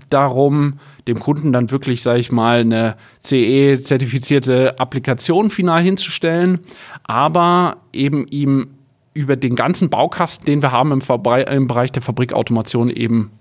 darum, 0.10 0.80
dem 1.08 1.20
Kunden 1.20 1.54
dann 1.54 1.72
wirklich, 1.72 2.02
sage 2.02 2.20
ich 2.20 2.32
mal, 2.32 2.60
eine 2.60 2.96
CE-zertifizierte 3.22 4.80
Applikation 4.80 5.50
final 5.50 5.82
hinzustellen, 5.82 6.60
aber 7.04 7.78
eben 7.94 8.28
ihm 8.28 8.75
über 9.16 9.36
den 9.36 9.56
ganzen 9.56 9.90
Baukasten, 9.90 10.46
den 10.46 10.62
wir 10.62 10.72
haben 10.72 10.92
im, 10.92 11.02
Verbrei 11.02 11.42
im 11.44 11.68
Bereich 11.68 11.92
der 11.92 12.04
Fabrikautomation, 12.04 12.90
eben 12.90 13.32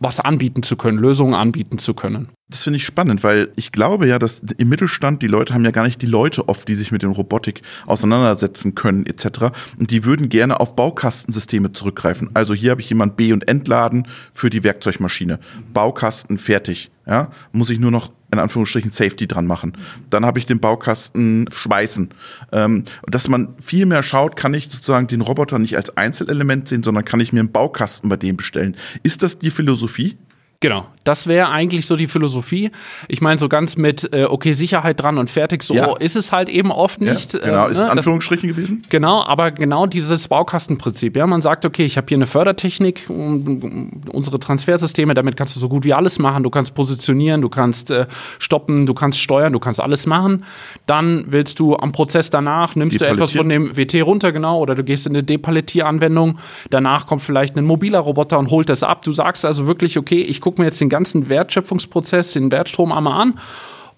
was 0.00 0.18
anbieten 0.18 0.62
zu 0.62 0.76
können, 0.76 0.98
Lösungen 0.98 1.34
anbieten 1.34 1.78
zu 1.78 1.94
können. 1.94 2.28
Das 2.50 2.64
finde 2.64 2.78
ich 2.78 2.84
spannend, 2.86 3.22
weil 3.24 3.52
ich 3.56 3.72
glaube 3.72 4.06
ja, 4.06 4.18
dass 4.18 4.40
im 4.56 4.70
Mittelstand 4.70 5.20
die 5.20 5.26
Leute 5.26 5.52
haben 5.52 5.66
ja 5.66 5.70
gar 5.70 5.84
nicht 5.84 6.00
die 6.00 6.06
Leute 6.06 6.48
oft, 6.48 6.66
die 6.66 6.74
sich 6.74 6.90
mit 6.90 7.02
den 7.02 7.10
Robotik 7.10 7.60
auseinandersetzen 7.86 8.74
können 8.74 9.04
etc. 9.04 9.52
Und 9.78 9.90
die 9.90 10.04
würden 10.04 10.30
gerne 10.30 10.58
auf 10.58 10.74
Baukastensysteme 10.74 11.72
zurückgreifen. 11.72 12.30
Also 12.32 12.54
hier 12.54 12.70
habe 12.70 12.80
ich 12.80 12.88
jemand 12.88 13.16
B 13.16 13.34
und 13.34 13.46
Entladen 13.48 14.08
für 14.32 14.48
die 14.48 14.64
Werkzeugmaschine. 14.64 15.40
Baukasten 15.74 16.38
fertig. 16.38 16.90
Ja, 17.06 17.30
muss 17.52 17.68
ich 17.68 17.78
nur 17.78 17.90
noch 17.90 18.12
in 18.32 18.38
Anführungsstrichen 18.38 18.92
Safety 18.92 19.26
dran 19.26 19.46
machen. 19.46 19.72
Dann 20.10 20.24
habe 20.24 20.38
ich 20.38 20.46
den 20.46 20.60
Baukasten 20.60 21.48
schweißen. 21.50 22.10
Ähm, 22.52 22.84
dass 23.06 23.28
man 23.28 23.54
viel 23.60 23.86
mehr 23.86 24.02
schaut, 24.02 24.36
kann 24.36 24.54
ich 24.54 24.64
sozusagen 24.70 25.06
den 25.06 25.22
Roboter 25.22 25.58
nicht 25.58 25.76
als 25.76 25.96
Einzelelement 25.96 26.68
sehen, 26.68 26.82
sondern 26.82 27.04
kann 27.04 27.20
ich 27.20 27.32
mir 27.32 27.40
einen 27.40 27.52
Baukasten 27.52 28.08
bei 28.08 28.16
dem 28.16 28.36
bestellen. 28.36 28.76
Ist 29.02 29.22
das 29.22 29.38
die 29.38 29.50
Philosophie? 29.50 30.18
Genau, 30.60 30.86
das 31.04 31.28
wäre 31.28 31.50
eigentlich 31.50 31.86
so 31.86 31.94
die 31.94 32.08
Philosophie. 32.08 32.72
Ich 33.06 33.20
meine, 33.20 33.38
so 33.38 33.48
ganz 33.48 33.76
mit, 33.76 34.12
äh, 34.12 34.24
okay, 34.24 34.54
Sicherheit 34.54 35.00
dran 35.00 35.16
und 35.16 35.30
fertig, 35.30 35.62
so 35.62 35.72
Ja. 35.74 35.92
ist 36.00 36.16
es 36.16 36.32
halt 36.32 36.48
eben 36.48 36.72
oft 36.72 37.00
nicht. 37.00 37.32
Ja, 37.34 37.38
genau, 37.40 37.68
äh, 37.68 37.70
ist 37.70 37.76
ne? 37.76 37.82
in 37.84 37.88
Das- 37.90 37.98
Anführungsstrichen 37.98 38.48
gewesen. 38.48 38.82
Genau, 38.88 39.22
aber 39.22 39.52
genau 39.52 39.86
dieses 39.86 40.26
Baukastenprinzip. 40.26 41.16
Ja, 41.16 41.28
man 41.28 41.42
sagt, 41.42 41.64
okay, 41.64 41.84
ich 41.84 41.96
habe 41.96 42.08
hier 42.08 42.16
eine 42.16 42.26
Fördertechnik, 42.26 43.08
unsere 43.08 44.40
Transfersysteme, 44.40 45.14
damit 45.14 45.36
kannst 45.36 45.54
du 45.54 45.60
so 45.60 45.68
gut 45.68 45.84
wie 45.84 45.94
alles 45.94 46.18
machen. 46.18 46.42
Du 46.42 46.50
kannst 46.50 46.74
positionieren, 46.74 47.40
du 47.40 47.48
kannst 47.50 47.92
äh, 47.92 48.06
stoppen, 48.40 48.84
du 48.84 48.94
kannst 48.94 49.20
steuern, 49.20 49.52
du 49.52 49.60
kannst 49.60 49.80
alles 49.80 50.06
machen. 50.06 50.44
Dann 50.86 51.26
willst 51.28 51.60
du 51.60 51.76
am 51.76 51.92
Prozess 51.92 52.30
danach, 52.30 52.74
nimmst 52.74 53.00
du 53.00 53.04
etwas 53.06 53.30
von 53.30 53.48
dem 53.48 53.76
WT 53.76 54.02
runter, 54.02 54.32
genau, 54.32 54.58
oder 54.58 54.74
du 54.74 54.82
gehst 54.82 55.06
in 55.06 55.14
eine 55.14 55.22
Depalettieranwendung. 55.22 56.40
Danach 56.70 57.06
kommt 57.06 57.22
vielleicht 57.22 57.56
ein 57.56 57.64
mobiler 57.64 58.00
Roboter 58.00 58.40
und 58.40 58.50
holt 58.50 58.68
das 58.68 58.82
ab. 58.82 59.02
Du 59.04 59.12
sagst 59.12 59.44
also 59.44 59.68
wirklich, 59.68 59.96
okay, 59.96 60.20
ich 60.20 60.40
gucke 60.40 60.47
mir 60.56 60.64
jetzt 60.64 60.80
den 60.80 60.88
ganzen 60.88 61.28
Wertschöpfungsprozess, 61.28 62.32
den 62.32 62.50
Wertstrom 62.50 62.92
einmal 62.92 63.20
an. 63.20 63.38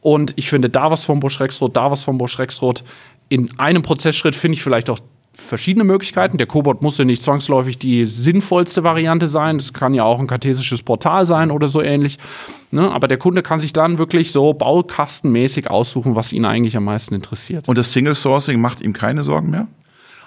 Und 0.00 0.32
ich 0.36 0.48
finde 0.50 0.70
da 0.70 0.90
was 0.90 1.04
vom 1.04 1.20
Bosch 1.20 1.38
Rexroth, 1.38 1.76
da 1.76 1.90
was 1.90 2.02
vom 2.02 2.18
Bosch 2.18 2.38
Rexroth. 2.38 2.82
In 3.28 3.50
einem 3.58 3.82
Prozessschritt 3.82 4.34
finde 4.34 4.54
ich 4.54 4.62
vielleicht 4.62 4.90
auch 4.90 4.98
verschiedene 5.32 5.84
Möglichkeiten. 5.84 6.38
Der 6.38 6.46
Cobot 6.46 6.82
muss 6.82 6.98
ja 6.98 7.04
nicht 7.04 7.22
zwangsläufig 7.22 7.78
die 7.78 8.04
sinnvollste 8.06 8.84
Variante 8.84 9.26
sein. 9.26 9.58
Das 9.58 9.72
kann 9.72 9.94
ja 9.94 10.04
auch 10.04 10.18
ein 10.18 10.26
kartesisches 10.26 10.82
Portal 10.82 11.26
sein 11.26 11.50
oder 11.50 11.68
so 11.68 11.80
ähnlich. 11.80 12.18
Ne? 12.70 12.90
Aber 12.90 13.08
der 13.08 13.18
Kunde 13.18 13.42
kann 13.42 13.60
sich 13.60 13.72
dann 13.72 13.98
wirklich 13.98 14.32
so 14.32 14.52
baukastenmäßig 14.52 15.70
aussuchen, 15.70 16.14
was 16.14 16.32
ihn 16.32 16.44
eigentlich 16.44 16.76
am 16.76 16.84
meisten 16.84 17.14
interessiert. 17.14 17.68
Und 17.68 17.78
das 17.78 17.92
Single 17.92 18.14
Sourcing 18.14 18.60
macht 18.60 18.80
ihm 18.80 18.92
keine 18.92 19.22
Sorgen 19.22 19.50
mehr? 19.50 19.66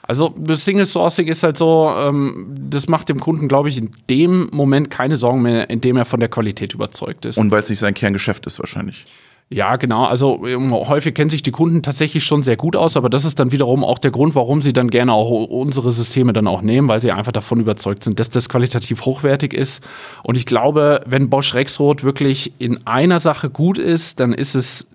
Also 0.06 0.34
das 0.38 0.66
Single 0.66 0.86
Sourcing 0.86 1.28
ist 1.28 1.44
halt 1.44 1.58
so, 1.58 1.90
ähm, 1.98 2.54
das 2.70 2.88
macht 2.88 3.08
dem 3.08 3.20
Kunden, 3.20 3.48
glaube 3.48 3.70
ich, 3.70 3.78
in 3.78 3.90
dem 4.10 4.50
Moment 4.52 4.90
keine 4.90 5.16
Sorgen 5.16 5.42
mehr, 5.42 5.70
indem 5.70 5.96
er 5.96 6.06
von 6.06 6.20
der 6.20 6.30
Qualität 6.30 6.74
überzeugt 6.74 7.26
ist. 7.26 7.38
Und 7.38 7.52
weil 7.52 7.60
es 7.60 7.70
nicht 7.70 7.80
sein 7.80 7.94
Kerngeschäft 7.94 8.46
ist 8.46 8.60
wahrscheinlich. 8.60 9.06
Ja, 9.50 9.75
genau. 9.75 10.06
Also 10.06 10.46
ähm, 10.48 10.72
häufig 10.74 11.13
kennen 11.13 11.30
sich 11.30 11.44
die 11.44 11.51
Kunden 11.51 11.84
tatsächlich 11.84 12.24
schon 12.24 12.42
sehr 12.42 12.58
gut 12.58 12.75
aus, 12.75 12.98
aber 12.98 13.10
das 13.10 13.24
ist 13.24 13.39
dann 13.39 13.51
wiederum 13.51 13.84
auch 13.84 14.00
der 14.00 14.12
Grund, 14.12 14.36
warum 14.36 14.62
sie 14.62 14.74
dann 14.74 14.89
gerne 14.89 15.13
auch 15.13 15.30
unsere 15.30 15.92
Systeme 15.92 16.34
dann 16.34 16.48
auch 16.48 16.62
nehmen, 16.62 16.88
weil 16.88 17.00
sie 17.00 17.12
einfach 17.12 17.32
davon 17.32 17.60
überzeugt 17.60 18.04
sind, 18.04 18.20
dass 18.20 18.30
das 18.30 18.50
qualitativ 18.50 19.06
hochwertig 19.06 19.54
ist. 19.54 19.84
Und 20.24 20.38
ich 20.38 20.46
glaube, 20.46 21.01
wenn 21.06 21.30
Bosch 21.30 21.54
Rexroth 21.54 22.04
wirklich 22.04 22.54
in 22.58 22.86
einer 22.88 23.20
Sache 23.20 23.50
gut 23.50 23.77
ist, 23.77 24.20
dann 24.20 24.34
ist 24.34 24.56
es 24.56 24.88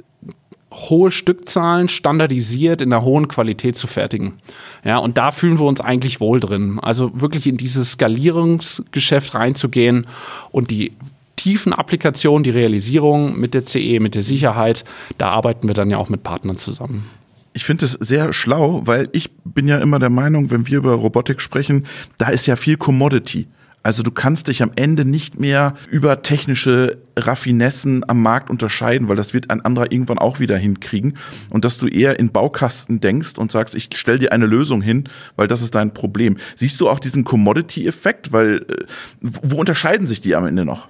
hohe 0.72 1.10
Stückzahlen 1.10 1.88
standardisiert 1.88 2.82
in 2.82 2.92
einer 2.92 3.02
hohen 3.02 3.28
Qualität 3.28 3.76
zu 3.76 3.86
fertigen. 3.86 4.34
Ja, 4.84 4.98
und 4.98 5.16
da 5.16 5.30
fühlen 5.30 5.58
wir 5.58 5.66
uns 5.66 5.80
eigentlich 5.80 6.20
wohl 6.20 6.40
drin. 6.40 6.78
Also 6.80 7.10
wirklich 7.20 7.46
in 7.46 7.56
dieses 7.56 7.92
Skalierungsgeschäft 7.92 9.34
reinzugehen 9.34 10.06
und 10.50 10.70
die 10.70 10.92
tiefen 11.36 11.72
Applikationen, 11.72 12.42
die 12.42 12.50
Realisierung 12.50 13.38
mit 13.38 13.54
der 13.54 13.64
CE, 13.64 14.00
mit 14.00 14.14
der 14.14 14.22
Sicherheit, 14.22 14.84
da 15.16 15.30
arbeiten 15.30 15.68
wir 15.68 15.74
dann 15.74 15.88
ja 15.88 15.96
auch 15.96 16.08
mit 16.08 16.22
Partnern 16.22 16.56
zusammen. 16.56 17.04
Ich 17.54 17.64
finde 17.64 17.86
es 17.86 17.92
sehr 17.92 18.32
schlau, 18.32 18.82
weil 18.84 19.08
ich 19.12 19.30
bin 19.44 19.66
ja 19.66 19.78
immer 19.78 19.98
der 19.98 20.10
Meinung, 20.10 20.50
wenn 20.50 20.66
wir 20.66 20.78
über 20.78 20.94
Robotik 20.94 21.40
sprechen, 21.40 21.86
da 22.18 22.28
ist 22.28 22.46
ja 22.46 22.56
viel 22.56 22.76
Commodity. 22.76 23.46
Also 23.88 24.02
du 24.02 24.10
kannst 24.10 24.48
dich 24.48 24.62
am 24.62 24.70
Ende 24.76 25.06
nicht 25.06 25.40
mehr 25.40 25.72
über 25.90 26.20
technische 26.20 26.98
Raffinessen 27.16 28.06
am 28.06 28.20
Markt 28.20 28.50
unterscheiden, 28.50 29.08
weil 29.08 29.16
das 29.16 29.32
wird 29.32 29.48
ein 29.48 29.62
anderer 29.62 29.90
irgendwann 29.90 30.18
auch 30.18 30.40
wieder 30.40 30.58
hinkriegen. 30.58 31.16
Und 31.48 31.64
dass 31.64 31.78
du 31.78 31.86
eher 31.86 32.18
in 32.18 32.30
Baukasten 32.30 33.00
denkst 33.00 33.38
und 33.38 33.50
sagst, 33.50 33.74
ich 33.74 33.88
stell 33.94 34.18
dir 34.18 34.30
eine 34.32 34.44
Lösung 34.44 34.82
hin, 34.82 35.04
weil 35.36 35.48
das 35.48 35.62
ist 35.62 35.74
dein 35.74 35.94
Problem. 35.94 36.36
Siehst 36.54 36.78
du 36.82 36.90
auch 36.90 36.98
diesen 36.98 37.24
Commodity-Effekt? 37.24 38.30
Weil 38.30 38.66
äh, 38.68 38.84
wo 39.22 39.56
unterscheiden 39.56 40.06
sich 40.06 40.20
die 40.20 40.34
am 40.34 40.44
Ende 40.44 40.66
noch? 40.66 40.88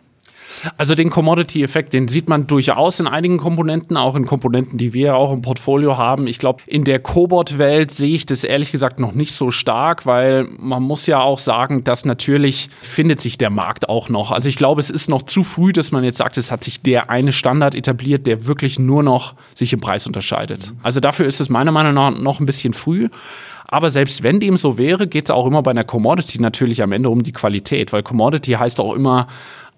Also 0.77 0.95
den 0.95 1.11
Commodity-Effekt, 1.11 1.93
den 1.93 2.09
sieht 2.09 2.29
man 2.29 2.47
durchaus 2.47 3.01
in 3.01 3.07
einigen 3.07 3.39
Komponenten, 3.39 3.97
auch 3.97 4.17
in 4.17 4.27
Komponenten, 4.27 4.79
die 4.79 4.93
wir 4.93 5.17
auch 5.17 5.33
im 5.33 5.43
Portfolio 5.43 5.97
haben. 5.97 6.27
Ich 6.27 6.39
glaube, 6.39 6.63
in 6.67 6.85
der 6.85 6.99
Cobot-Welt 6.99 7.91
sehe 7.91 8.15
ich 8.15 8.27
das 8.27 8.45
ehrlich 8.45 8.73
gesagt 8.73 9.01
noch 9.01 9.13
nicht 9.13 9.33
so 9.33 9.51
stark, 9.51 10.07
weil 10.07 10.49
man 10.59 10.83
muss 10.83 11.07
ja 11.07 11.21
auch 11.21 11.39
sagen, 11.39 11.85
dass 11.85 12.05
natürlich 12.05 12.69
findet 12.81 13.21
sich 13.21 13.39
der 13.39 13.51
Markt 13.51 13.89
auch 13.89 14.09
noch. 14.09 14.33
Also 14.33 14.49
ich 14.49 14.57
glaube, 14.57 14.81
es 14.81 14.91
ist 14.91 15.09
noch 15.09 15.23
zu 15.23 15.45
früh, 15.45 15.73
dass 15.73 15.93
man 15.93 16.05
jetzt 16.05 16.19
sagt, 16.19 16.39
es 16.39 16.51
hat 16.51 16.65
sich 16.65 16.81
der 16.81 17.11
eine 17.11 17.33
Standard 17.33 17.75
etabliert, 17.75 18.27
der 18.27 18.47
wirklich 18.47 18.79
nur 18.79 19.03
noch 19.03 19.35
sich 19.55 19.73
im 19.73 19.81
Preis 19.81 20.07
unterscheidet. 20.07 20.73
Also 20.83 21.01
dafür 21.01 21.27
ist 21.27 21.41
es 21.41 21.49
meiner 21.49 21.73
Meinung 21.73 21.95
nach 21.95 22.11
noch 22.11 22.41
ein 22.41 22.47
bisschen 22.47 22.73
früh. 22.73 23.09
Aber 23.71 23.91
selbst 23.91 24.23
wenn 24.23 24.41
dem 24.41 24.57
so 24.57 24.79
wäre, 24.79 25.07
geht 25.07 25.27
es 25.27 25.31
auch 25.31 25.47
immer 25.47 25.63
bei 25.63 25.71
einer 25.73 25.85
Commodity 25.85 26.41
natürlich 26.41 26.83
am 26.83 26.93
Ende 26.93 27.11
um 27.11 27.23
die 27.23 27.33
Qualität, 27.33 27.93
weil 27.93 28.03
Commodity 28.03 28.53
heißt 28.53 28.81
auch 28.81 28.95
immer 28.95 29.27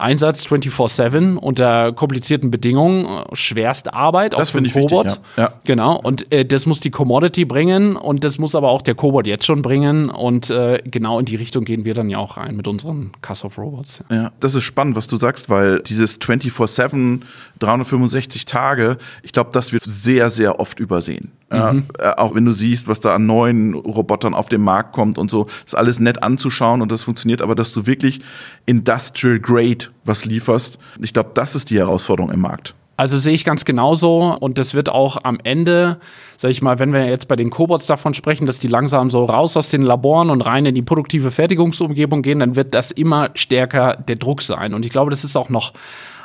Einsatz 0.00 0.46
24-7 0.46 1.36
unter 1.36 1.92
komplizierten 1.92 2.50
Bedingungen, 2.50 3.24
schwerste 3.32 3.92
Arbeit, 3.94 4.34
das 4.34 4.50
finde 4.50 4.68
ich 4.68 4.74
Cobot. 4.74 5.06
Wichtig, 5.06 5.22
ja. 5.36 5.42
ja. 5.44 5.52
Genau, 5.64 6.00
und 6.00 6.32
äh, 6.32 6.44
das 6.44 6.66
muss 6.66 6.80
die 6.80 6.90
Commodity 6.90 7.44
bringen 7.44 7.96
und 7.96 8.24
das 8.24 8.38
muss 8.38 8.54
aber 8.54 8.70
auch 8.70 8.82
der 8.82 8.94
Cobot 8.94 9.26
jetzt 9.26 9.44
schon 9.44 9.62
bringen 9.62 10.10
und 10.10 10.50
äh, 10.50 10.78
genau 10.84 11.18
in 11.18 11.26
die 11.26 11.36
Richtung 11.36 11.64
gehen 11.64 11.84
wir 11.84 11.94
dann 11.94 12.08
ja 12.10 12.18
auch 12.18 12.36
rein 12.36 12.56
mit 12.56 12.66
unseren 12.66 13.12
Cuss-Off 13.22 13.58
Robots. 13.58 14.02
Ja. 14.10 14.16
ja, 14.16 14.32
das 14.40 14.54
ist 14.54 14.64
spannend, 14.64 14.96
was 14.96 15.06
du 15.06 15.16
sagst, 15.16 15.48
weil 15.50 15.80
dieses 15.80 16.20
24-7, 16.20 17.20
365 17.58 18.44
Tage, 18.44 18.98
ich 19.22 19.32
glaube, 19.32 19.50
das 19.52 19.72
wird 19.72 19.84
sehr, 19.84 20.30
sehr 20.30 20.60
oft 20.60 20.80
übersehen. 20.80 21.32
Mhm. 21.50 21.84
äh, 21.98 22.10
auch 22.16 22.34
wenn 22.34 22.44
du 22.44 22.52
siehst, 22.52 22.86
was 22.86 23.00
da 23.00 23.14
an 23.14 23.26
neuen 23.26 23.74
Robotern 23.74 24.34
auf 24.34 24.48
den 24.48 24.60
Markt 24.60 24.92
kommt 24.92 25.18
und 25.18 25.30
so, 25.30 25.46
ist 25.66 25.76
alles 25.76 25.98
nett 25.98 26.22
anzuschauen 26.22 26.80
und 26.80 26.92
das 26.92 27.02
funktioniert, 27.02 27.42
aber 27.42 27.54
dass 27.54 27.72
du 27.72 27.86
wirklich 27.86 28.20
Industrial 28.66 29.40
Grade 29.40 29.86
was 30.04 30.24
lieferst, 30.24 30.78
ich 31.00 31.12
glaube, 31.12 31.30
das 31.34 31.54
ist 31.54 31.70
die 31.70 31.78
Herausforderung 31.78 32.30
im 32.30 32.40
Markt. 32.40 32.74
Also 33.00 33.18
sehe 33.18 33.32
ich 33.32 33.46
ganz 33.46 33.64
genauso 33.64 34.36
und 34.40 34.58
das 34.58 34.74
wird 34.74 34.90
auch 34.90 35.24
am 35.24 35.38
Ende, 35.42 35.98
sage 36.36 36.52
ich 36.52 36.60
mal, 36.60 36.78
wenn 36.78 36.92
wir 36.92 37.06
jetzt 37.06 37.28
bei 37.28 37.36
den 37.36 37.48
Cobots 37.48 37.86
davon 37.86 38.12
sprechen, 38.12 38.44
dass 38.44 38.58
die 38.58 38.68
langsam 38.68 39.08
so 39.08 39.24
raus 39.24 39.56
aus 39.56 39.70
den 39.70 39.80
Laboren 39.80 40.28
und 40.28 40.42
rein 40.42 40.66
in 40.66 40.74
die 40.74 40.82
produktive 40.82 41.30
Fertigungsumgebung 41.30 42.20
gehen, 42.20 42.40
dann 42.40 42.56
wird 42.56 42.74
das 42.74 42.90
immer 42.90 43.30
stärker 43.34 43.96
der 43.96 44.16
Druck 44.16 44.42
sein. 44.42 44.74
Und 44.74 44.84
ich 44.84 44.92
glaube, 44.92 45.08
das 45.10 45.24
ist 45.24 45.34
auch 45.34 45.48
noch 45.48 45.72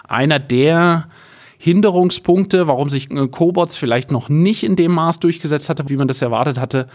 einer 0.06 0.38
der 0.38 1.08
Hinderungspunkte, 1.58 2.68
warum 2.68 2.90
sich 2.90 3.12
äh, 3.12 3.28
Cobots 3.28 3.76
vielleicht 3.76 4.12
noch 4.12 4.30
nicht 4.30 4.64
in 4.64 4.76
dem 4.76 4.92
Maß 4.94 5.20
durchgesetzt 5.20 5.70
hatte, 5.70 5.90
wie 5.90 5.98
man 5.98 6.08
das 6.08 6.22
erwartet 6.22 6.60
hatte, 6.60 6.88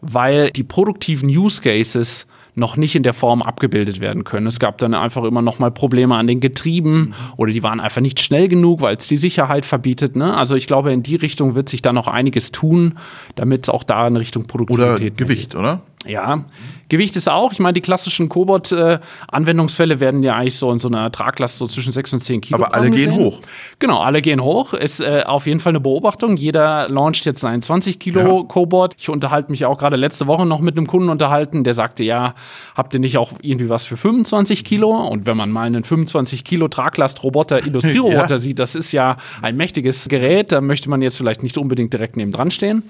weil 0.00 0.50
die 0.50 0.64
produktiven 0.64 1.28
Use 1.28 1.62
Cases 1.62 2.26
noch 2.54 2.76
nicht 2.76 2.94
in 2.94 3.02
der 3.02 3.14
Form 3.14 3.40
abgebildet 3.40 4.00
werden 4.00 4.24
können. 4.24 4.46
Es 4.46 4.58
gab 4.58 4.76
dann 4.78 4.92
einfach 4.92 5.24
immer 5.24 5.40
noch 5.40 5.58
mal 5.58 5.70
Probleme 5.70 6.16
an 6.16 6.26
den 6.26 6.40
Getrieben 6.40 7.00
mhm. 7.00 7.14
oder 7.36 7.52
die 7.52 7.62
waren 7.62 7.80
einfach 7.80 8.02
nicht 8.02 8.20
schnell 8.20 8.48
genug, 8.48 8.82
weil 8.82 8.96
es 8.96 9.08
die 9.08 9.16
Sicherheit 9.16 9.64
verbietet. 9.64 10.16
Ne? 10.16 10.36
Also 10.36 10.54
ich 10.54 10.66
glaube, 10.66 10.92
in 10.92 11.02
die 11.02 11.16
Richtung 11.16 11.54
wird 11.54 11.68
sich 11.68 11.80
da 11.80 11.92
noch 11.92 12.08
einiges 12.08 12.52
tun, 12.52 12.98
damit 13.36 13.64
es 13.64 13.68
auch 13.70 13.84
da 13.84 14.06
in 14.06 14.16
Richtung 14.16 14.46
Produktivität 14.46 15.12
Oder 15.12 15.16
Gewicht, 15.16 15.50
geht. 15.50 15.56
oder? 15.56 15.80
Ja, 16.04 16.44
Gewicht 16.92 17.16
ist 17.16 17.26
auch, 17.26 17.52
ich 17.52 17.58
meine, 17.58 17.72
die 17.72 17.80
klassischen 17.80 18.28
Cobot-Anwendungsfälle 18.28 19.98
werden 19.98 20.22
ja 20.22 20.36
eigentlich 20.36 20.56
so 20.56 20.70
in 20.70 20.78
so 20.78 20.88
einer 20.88 21.10
Traglast 21.10 21.56
so 21.56 21.66
zwischen 21.66 21.90
6 21.90 22.12
und 22.12 22.20
10 22.20 22.42
Kilo. 22.42 22.62
Aber 22.62 22.74
alle 22.74 22.90
gehen 22.90 23.14
hoch. 23.14 23.40
Genau, 23.78 24.00
alle 24.00 24.20
gehen 24.20 24.42
hoch. 24.42 24.74
Ist 24.74 25.00
äh, 25.00 25.22
auf 25.24 25.46
jeden 25.46 25.58
Fall 25.58 25.70
eine 25.70 25.80
Beobachtung. 25.80 26.36
Jeder 26.36 26.90
launcht 26.90 27.24
jetzt 27.24 27.40
seinen 27.40 27.62
20 27.62 27.98
Kilo 27.98 28.40
ja. 28.40 28.44
Cobot. 28.46 28.94
Ich 28.98 29.08
unterhalte 29.08 29.50
mich 29.50 29.64
auch 29.64 29.78
gerade 29.78 29.96
letzte 29.96 30.26
Woche 30.26 30.44
noch 30.44 30.60
mit 30.60 30.76
einem 30.76 30.86
Kunden 30.86 31.08
unterhalten, 31.08 31.64
der 31.64 31.72
sagte, 31.72 32.04
ja, 32.04 32.34
habt 32.74 32.92
ihr 32.92 33.00
nicht 33.00 33.16
auch 33.16 33.32
irgendwie 33.40 33.70
was 33.70 33.86
für 33.86 33.96
25 33.96 34.62
Kilo? 34.62 34.90
Und 34.90 35.24
wenn 35.24 35.38
man 35.38 35.50
mal 35.50 35.66
einen 35.66 35.84
25 35.84 36.44
Kilo 36.44 36.68
Traglast-Roboter, 36.68 37.64
Industrieroboter 37.64 38.28
ja. 38.28 38.38
sieht, 38.38 38.58
das 38.58 38.74
ist 38.74 38.92
ja 38.92 39.16
ein 39.40 39.56
mächtiges 39.56 40.10
Gerät. 40.10 40.52
Da 40.52 40.60
möchte 40.60 40.90
man 40.90 41.00
jetzt 41.00 41.16
vielleicht 41.16 41.42
nicht 41.42 41.56
unbedingt 41.56 41.94
direkt 41.94 42.18
neben 42.18 42.32
dran 42.32 42.50
stehen. 42.50 42.82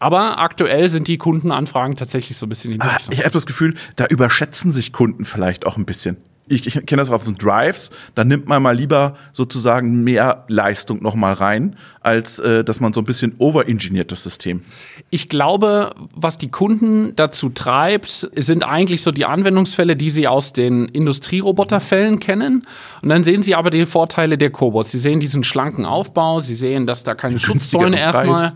Aber 0.00 0.40
aktuell 0.40 0.88
sind 0.88 1.06
die 1.06 1.18
Kundenanfragen 1.18 1.94
tatsächlich 1.94 2.36
so 2.36 2.46
ein 2.46 2.48
bisschen 2.48 2.72
in 2.72 2.80
die 2.80 2.86
ah, 2.86 2.96
Richtung. 2.96 3.14
Ich 3.14 3.24
habe 3.24 3.43
das 3.44 3.46
Gefühl, 3.46 3.74
da 3.96 4.06
überschätzen 4.06 4.70
sich 4.70 4.92
Kunden 4.92 5.24
vielleicht 5.24 5.66
auch 5.66 5.76
ein 5.76 5.84
bisschen. 5.84 6.16
Ich, 6.46 6.66
ich 6.66 6.74
kenne 6.84 7.00
das 7.00 7.10
auf 7.10 7.24
den 7.24 7.36
Drives, 7.36 7.90
da 8.14 8.22
nimmt 8.22 8.48
man 8.48 8.62
mal 8.62 8.76
lieber 8.76 9.14
sozusagen 9.32 10.04
mehr 10.04 10.44
Leistung 10.48 11.02
noch 11.02 11.14
mal 11.14 11.32
rein, 11.32 11.76
als 12.02 12.38
äh, 12.38 12.62
dass 12.62 12.80
man 12.80 12.92
so 12.92 13.00
ein 13.00 13.06
bisschen 13.06 13.34
overengineert 13.38 14.12
das 14.12 14.24
System. 14.24 14.60
Ich 15.08 15.30
glaube, 15.30 15.94
was 16.14 16.36
die 16.36 16.50
Kunden 16.50 17.16
dazu 17.16 17.48
treibt, 17.48 18.28
sind 18.36 18.62
eigentlich 18.62 19.00
so 19.00 19.10
die 19.10 19.24
Anwendungsfälle, 19.24 19.96
die 19.96 20.10
sie 20.10 20.28
aus 20.28 20.52
den 20.52 20.84
Industrieroboterfällen 20.84 22.20
kennen. 22.20 22.62
Und 23.00 23.08
dann 23.08 23.24
sehen 23.24 23.42
sie 23.42 23.54
aber 23.54 23.70
die 23.70 23.86
Vorteile 23.86 24.36
der 24.36 24.50
Cobots. 24.50 24.90
Sie 24.90 24.98
sehen 24.98 25.20
diesen 25.20 25.44
schlanken 25.44 25.86
Aufbau, 25.86 26.40
sie 26.40 26.54
sehen, 26.54 26.86
dass 26.86 27.04
da 27.04 27.14
keine 27.14 27.40
Schutzzäune 27.40 27.98
erstmal 27.98 28.52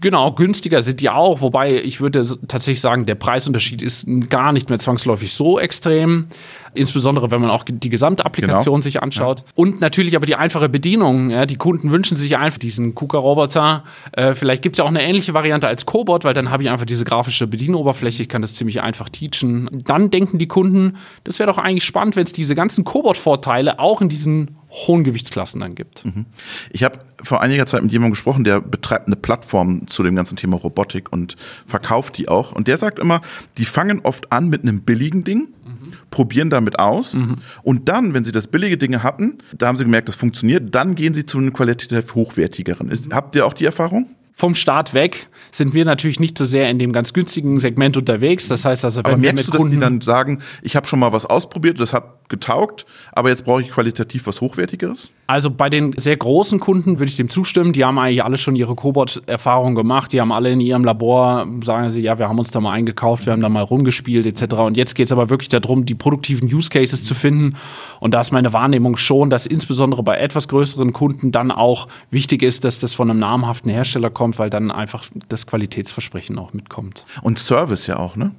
Genau, 0.00 0.32
günstiger 0.32 0.80
sind 0.80 1.00
die 1.00 1.10
auch, 1.10 1.40
wobei 1.40 1.82
ich 1.82 2.00
würde 2.00 2.24
tatsächlich 2.46 2.80
sagen, 2.80 3.04
der 3.04 3.16
Preisunterschied 3.16 3.82
ist 3.82 4.06
gar 4.28 4.52
nicht 4.52 4.68
mehr 4.68 4.78
zwangsläufig 4.78 5.32
so 5.32 5.58
extrem. 5.58 6.28
Insbesondere, 6.74 7.32
wenn 7.32 7.40
man 7.40 7.50
auch 7.50 7.64
die 7.66 7.88
gesamte 7.88 8.24
Applikation 8.24 8.76
genau. 8.76 8.82
sich 8.82 9.02
anschaut. 9.02 9.40
Ja. 9.40 9.46
Und 9.56 9.80
natürlich 9.80 10.14
aber 10.14 10.26
die 10.26 10.36
einfache 10.36 10.68
Bedienung. 10.68 11.30
Ja, 11.30 11.46
die 11.46 11.56
Kunden 11.56 11.90
wünschen 11.90 12.16
sich 12.16 12.36
einfach 12.36 12.58
diesen 12.58 12.94
KUKA-Roboter. 12.94 13.82
Äh, 14.12 14.34
vielleicht 14.34 14.62
gibt 14.62 14.76
es 14.76 14.78
ja 14.78 14.84
auch 14.84 14.88
eine 14.88 15.02
ähnliche 15.02 15.34
Variante 15.34 15.66
als 15.66 15.84
Cobot, 15.86 16.22
weil 16.22 16.34
dann 16.34 16.50
habe 16.50 16.62
ich 16.62 16.70
einfach 16.70 16.86
diese 16.86 17.04
grafische 17.04 17.48
Bedienoberfläche. 17.48 18.22
Ich 18.22 18.28
kann 18.28 18.42
das 18.42 18.54
ziemlich 18.54 18.80
einfach 18.80 19.08
teachen. 19.08 19.68
Dann 19.72 20.10
denken 20.12 20.38
die 20.38 20.46
Kunden, 20.46 20.96
das 21.24 21.40
wäre 21.40 21.50
doch 21.50 21.58
eigentlich 21.58 21.84
spannend, 21.84 22.14
wenn 22.14 22.24
es 22.24 22.32
diese 22.32 22.54
ganzen 22.54 22.84
Cobot-Vorteile 22.84 23.80
auch 23.80 24.00
in 24.00 24.08
diesen 24.08 24.57
hohen 24.70 25.04
Gewichtsklassen 25.04 25.60
dann 25.60 25.74
gibt. 25.74 26.04
Mhm. 26.04 26.26
Ich 26.70 26.84
habe 26.84 26.98
vor 27.22 27.40
einiger 27.40 27.66
Zeit 27.66 27.82
mit 27.82 27.90
jemandem 27.90 28.12
gesprochen, 28.12 28.44
der 28.44 28.60
betreibt 28.60 29.06
eine 29.06 29.16
Plattform 29.16 29.86
zu 29.86 30.02
dem 30.02 30.14
ganzen 30.14 30.36
Thema 30.36 30.56
Robotik 30.56 31.12
und 31.12 31.36
verkauft 31.66 32.18
die 32.18 32.28
auch. 32.28 32.52
Und 32.52 32.68
der 32.68 32.76
sagt 32.76 32.98
immer, 32.98 33.22
die 33.56 33.64
fangen 33.64 34.00
oft 34.02 34.30
an 34.30 34.48
mit 34.48 34.62
einem 34.62 34.82
billigen 34.82 35.24
Ding 35.24 35.48
probieren 36.10 36.50
damit 36.50 36.78
aus 36.78 37.14
mhm. 37.14 37.36
und 37.62 37.88
dann, 37.88 38.14
wenn 38.14 38.24
sie 38.24 38.32
das 38.32 38.46
billige 38.46 38.78
Dinge 38.78 39.02
hatten, 39.02 39.38
da 39.56 39.68
haben 39.68 39.76
sie 39.76 39.84
gemerkt, 39.84 40.08
das 40.08 40.16
funktioniert, 40.16 40.74
dann 40.74 40.94
gehen 40.94 41.14
sie 41.14 41.26
zu 41.26 41.38
einem 41.38 41.52
qualitativ 41.52 42.14
hochwertigeren. 42.14 42.88
Ist, 42.88 43.12
habt 43.12 43.34
ihr 43.34 43.46
auch 43.46 43.54
die 43.54 43.64
Erfahrung? 43.66 44.08
vom 44.38 44.54
Start 44.54 44.94
weg 44.94 45.26
sind 45.50 45.74
wir 45.74 45.84
natürlich 45.84 46.20
nicht 46.20 46.38
so 46.38 46.44
sehr 46.44 46.70
in 46.70 46.78
dem 46.78 46.92
ganz 46.92 47.12
günstigen 47.12 47.58
Segment 47.58 47.96
unterwegs. 47.96 48.46
Das 48.46 48.64
heißt 48.64 48.84
also, 48.84 49.00
wenn 49.00 49.06
aber 49.06 49.16
merkst 49.16 49.48
wir 49.48 49.52
mit 49.52 49.54
du, 49.54 49.64
dass 49.64 49.72
die 49.72 49.78
dann 49.80 50.00
sagen, 50.00 50.38
ich 50.62 50.76
habe 50.76 50.86
schon 50.86 51.00
mal 51.00 51.12
was 51.12 51.26
ausprobiert, 51.26 51.80
das 51.80 51.92
hat 51.92 52.17
getaugt, 52.28 52.86
aber 53.12 53.30
jetzt 53.30 53.44
brauche 53.44 53.62
ich 53.62 53.70
qualitativ 53.70 54.26
was 54.26 54.40
Hochwertigeres? 54.40 55.10
Also 55.26 55.50
bei 55.50 55.68
den 55.68 55.92
sehr 55.96 56.16
großen 56.16 56.58
Kunden 56.58 56.98
würde 56.98 57.10
ich 57.10 57.16
dem 57.16 57.28
zustimmen. 57.28 57.74
Die 57.74 57.84
haben 57.84 57.98
eigentlich 57.98 58.24
alle 58.24 58.38
schon 58.38 58.56
ihre 58.56 58.74
Cobot-Erfahrung 58.74 59.74
gemacht. 59.74 60.12
Die 60.12 60.20
haben 60.20 60.32
alle 60.32 60.50
in 60.50 60.60
ihrem 60.60 60.84
Labor, 60.84 61.46
sagen 61.64 61.90
sie, 61.90 62.00
ja, 62.00 62.18
wir 62.18 62.28
haben 62.28 62.38
uns 62.38 62.50
da 62.50 62.60
mal 62.60 62.72
eingekauft, 62.72 63.26
wir 63.26 63.34
haben 63.34 63.42
da 63.42 63.50
mal 63.50 63.62
rumgespielt 63.62 64.24
etc. 64.24 64.54
Und 64.54 64.76
jetzt 64.78 64.94
geht 64.94 65.06
es 65.06 65.12
aber 65.12 65.28
wirklich 65.28 65.48
darum, 65.48 65.84
die 65.84 65.94
produktiven 65.94 66.52
Use 66.52 66.70
Cases 66.70 67.04
zu 67.04 67.14
finden. 67.14 67.56
Und 68.00 68.14
da 68.14 68.22
ist 68.22 68.30
meine 68.30 68.54
Wahrnehmung 68.54 68.96
schon, 68.96 69.28
dass 69.28 69.44
insbesondere 69.44 70.02
bei 70.02 70.16
etwas 70.16 70.48
größeren 70.48 70.94
Kunden 70.94 71.30
dann 71.30 71.50
auch 71.50 71.88
wichtig 72.10 72.42
ist, 72.42 72.64
dass 72.64 72.78
das 72.78 72.94
von 72.94 73.10
einem 73.10 73.20
namhaften 73.20 73.70
Hersteller 73.70 74.08
kommt 74.08 74.28
kommt, 74.28 74.38
weil 74.38 74.50
dann 74.50 74.70
einfach 74.70 75.06
das 75.28 75.46
Qualitätsversprechen 75.46 76.38
auch 76.38 76.52
mitkommt. 76.52 77.04
Und 77.22 77.38
Service 77.38 77.86
ja 77.86 77.98
auch, 77.98 78.16
ne? 78.16 78.32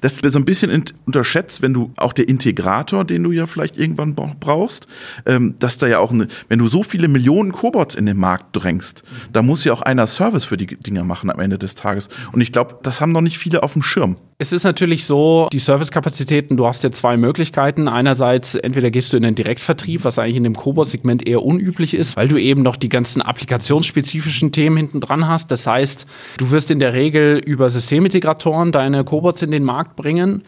Das 0.00 0.22
wird 0.22 0.32
so 0.32 0.38
ein 0.38 0.44
bisschen 0.44 0.84
unterschätzt, 1.06 1.62
wenn 1.62 1.74
du 1.74 1.92
auch 1.96 2.12
der 2.12 2.28
Integrator, 2.28 3.04
den 3.04 3.22
du 3.22 3.32
ja 3.32 3.46
vielleicht 3.46 3.76
irgendwann 3.76 4.14
brauchst, 4.14 4.86
ähm, 5.26 5.54
dass 5.58 5.78
da 5.78 5.86
ja 5.86 5.98
auch, 5.98 6.10
eine, 6.10 6.28
wenn 6.48 6.58
du 6.58 6.68
so 6.68 6.82
viele 6.82 7.08
Millionen 7.08 7.52
Cobots 7.52 7.94
in 7.94 8.06
den 8.06 8.16
Markt 8.16 8.56
drängst, 8.56 9.02
da 9.32 9.42
muss 9.42 9.64
ja 9.64 9.72
auch 9.72 9.82
einer 9.82 10.06
Service 10.06 10.44
für 10.44 10.56
die 10.56 10.66
Dinger 10.66 11.04
machen 11.04 11.30
am 11.30 11.40
Ende 11.40 11.58
des 11.58 11.74
Tages. 11.74 12.08
Und 12.32 12.40
ich 12.40 12.52
glaube, 12.52 12.78
das 12.82 13.00
haben 13.00 13.12
noch 13.12 13.20
nicht 13.20 13.38
viele 13.38 13.62
auf 13.62 13.74
dem 13.74 13.82
Schirm. 13.82 14.16
Es 14.42 14.50
ist 14.50 14.64
natürlich 14.64 15.04
so, 15.04 15.46
die 15.52 15.60
Servicekapazitäten, 15.60 16.56
du 16.56 16.66
hast 16.66 16.82
ja 16.82 16.90
zwei 16.90 17.16
Möglichkeiten. 17.16 17.86
Einerseits, 17.86 18.56
entweder 18.56 18.90
gehst 18.90 19.12
du 19.12 19.16
in 19.16 19.22
den 19.22 19.36
Direktvertrieb, 19.36 20.02
was 20.02 20.18
eigentlich 20.18 20.36
in 20.36 20.42
dem 20.42 20.56
Cobot-Segment 20.56 21.28
eher 21.28 21.44
unüblich 21.44 21.94
ist, 21.94 22.16
weil 22.16 22.26
du 22.26 22.36
eben 22.38 22.60
noch 22.62 22.74
die 22.74 22.88
ganzen 22.88 23.22
applikationsspezifischen 23.22 24.50
Themen 24.50 24.78
hinten 24.78 25.00
dran 25.00 25.28
hast. 25.28 25.52
Das 25.52 25.68
heißt, 25.68 26.06
du 26.38 26.50
wirst 26.50 26.72
in 26.72 26.80
der 26.80 26.92
Regel 26.92 27.38
über 27.38 27.70
Systemintegratoren 27.70 28.72
deine 28.72 29.04
Cobots 29.04 29.42
in 29.42 29.52
den 29.52 29.62
Markt 29.62 29.94
bringen 29.94 30.42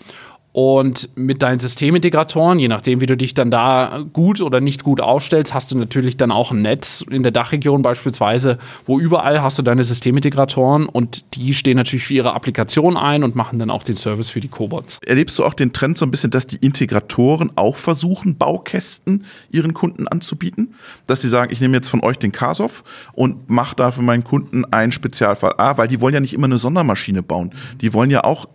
und 0.54 1.08
mit 1.16 1.42
deinen 1.42 1.58
Systemintegratoren, 1.58 2.61
je 2.61 2.68
nachdem, 2.68 3.00
wie 3.00 3.06
du 3.06 3.16
dich 3.16 3.34
dann 3.34 3.50
da 3.50 4.04
gut 4.12 4.40
oder 4.40 4.61
nicht 4.61 4.84
gut 4.84 5.00
aufstellst, 5.00 5.52
hast 5.52 5.73
du 5.73 5.76
natürlich 5.76 6.16
dann 6.16 6.30
auch 6.30 6.52
ein 6.52 6.62
Netz 6.62 7.04
in 7.11 7.25
der 7.25 7.32
Dachregion 7.32 7.82
beispielsweise, 7.82 8.58
wo 8.87 9.00
überall 9.00 9.42
hast 9.42 9.58
du 9.58 9.62
deine 9.62 9.82
Systemintegratoren 9.82 10.87
und 10.87 11.34
die 11.34 11.54
stehen 11.54 11.76
natürlich 11.76 12.04
für 12.04 12.14
ihre 12.14 12.34
Applikation 12.34 12.96
ein 12.96 13.25
und 13.25 13.34
machen 13.34 13.58
dann 13.58 13.68
auch 13.68 13.82
den 13.82 13.96
Service 13.96 14.30
für 14.30 14.40
die 14.40 14.46
Cobots. 14.46 15.00
Erlebst 15.04 15.37
du 15.40 15.44
auch 15.44 15.54
den 15.54 15.73
Trend 15.73 15.99
so 15.99 16.06
ein 16.06 16.12
bisschen, 16.12 16.30
dass 16.30 16.46
die 16.46 16.58
Integratoren 16.58 17.50
auch 17.56 17.75
versuchen, 17.75 18.37
Baukästen 18.37 19.25
ihren 19.50 19.75
Kunden 19.75 20.06
anzubieten? 20.06 20.75
Dass 21.08 21.20
sie 21.20 21.28
sagen, 21.28 21.52
ich 21.52 21.61
nehme 21.61 21.76
jetzt 21.76 21.88
von 21.88 22.00
euch 22.04 22.20
den 22.20 22.30
Kasov 22.30 22.84
und 23.12 23.50
mache 23.50 23.75
da 23.75 23.90
für 23.90 24.02
meinen 24.02 24.23
Kunden 24.23 24.64
einen 24.66 24.92
Spezialfall. 24.92 25.54
Ah, 25.58 25.76
weil 25.78 25.88
die 25.88 26.00
wollen 26.00 26.14
ja 26.14 26.20
nicht 26.20 26.32
immer 26.32 26.46
eine 26.46 26.58
Sondermaschine 26.58 27.25
bauen. 27.25 27.52
Die 27.80 27.92
wollen 27.92 28.12
ja 28.12 28.23
auch 28.23 28.46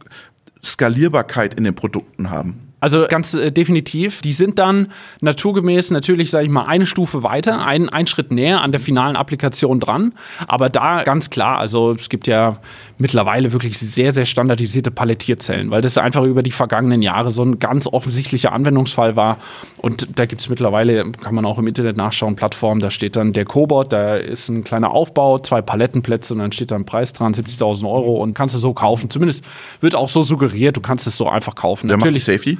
Skalierbarkeit 0.64 1.54
in 1.54 1.64
den 1.64 1.76
Produkten 1.76 2.30
haben. 2.30 2.69
Also 2.80 3.06
ganz 3.10 3.34
äh, 3.34 3.52
definitiv. 3.52 4.22
Die 4.22 4.34
sind 4.34 4.60
dann 4.60 4.88
naturgemäß 5.22 5.92
natürlich, 5.92 6.32
sage 6.32 6.46
ich 6.46 6.52
mal, 6.52 6.66
eine 6.66 6.86
Stufe 6.86 7.24
weiter, 7.24 7.66
einen, 7.66 7.90
einen 7.90 8.08
Schritt 8.08 8.32
näher 8.32 8.62
an 8.62 8.72
der 8.72 8.80
finalen 8.80 9.16
Applikation 9.16 9.80
dran. 9.80 10.14
Aber 10.48 10.70
da 10.70 11.04
ganz 11.04 11.30
klar, 11.30 11.60
also 11.60 11.94
es 11.94 12.10
gibt 12.10 12.28
ja 12.28 12.58
mittlerweile 12.98 13.52
wirklich 13.52 13.78
sehr, 13.78 14.14
sehr 14.14 14.26
standardisierte 14.26 14.92
Palettierzellen, 14.92 15.72
weil 15.72 15.82
das 15.82 15.98
einfach 15.98 16.24
über 16.24 16.44
die 16.44 16.52
vergangenen 16.52 17.02
Jahre 17.02 17.32
so 17.32 17.44
ein 17.44 17.60
ganz 17.60 17.88
offensichtlicher 17.88 18.54
Anwendungsfall 18.54 19.16
war. 19.16 19.38
Und 19.78 20.08
da 20.18 20.26
gibt 20.26 20.42
es 20.42 20.50
mittlerweile, 20.50 21.12
kann 21.12 21.36
man 21.36 21.46
auch 21.46 21.58
im 21.58 21.68
Internet 21.68 21.98
nachschauen, 21.98 22.36
Plattformen, 22.36 22.82
da 22.82 22.92
steht 22.92 23.16
dann 23.16 23.34
der 23.34 23.46
Cobot, 23.46 23.92
da 23.92 24.16
ist 24.16 24.50
ein 24.50 24.64
kleiner 24.64 24.92
Aufbau, 24.92 25.40
zwei 25.40 25.62
Palettenplätze 25.62 26.34
und 26.34 26.40
dann 26.40 26.52
steht 26.52 26.72
da 26.72 26.76
ein 26.76 26.86
Preis 26.86 27.14
dran, 27.14 27.34
70.000 27.34 27.90
Euro 27.90 28.22
und 28.22 28.34
kannst 28.34 28.56
du 28.56 28.60
so 28.60 28.74
kaufen. 28.74 29.10
Zumindest 29.10 29.44
wird 29.82 29.96
auch 29.96 30.10
so 30.10 30.22
suggeriert, 30.22 30.78
du 30.78 30.82
kannst 30.82 31.08
es 31.08 31.18
so 31.18 31.28
einfach 31.28 31.56
kaufen. 31.56 31.88
Der 31.88 31.98
Natürlich 31.98 32.24
Safety? 32.24 32.58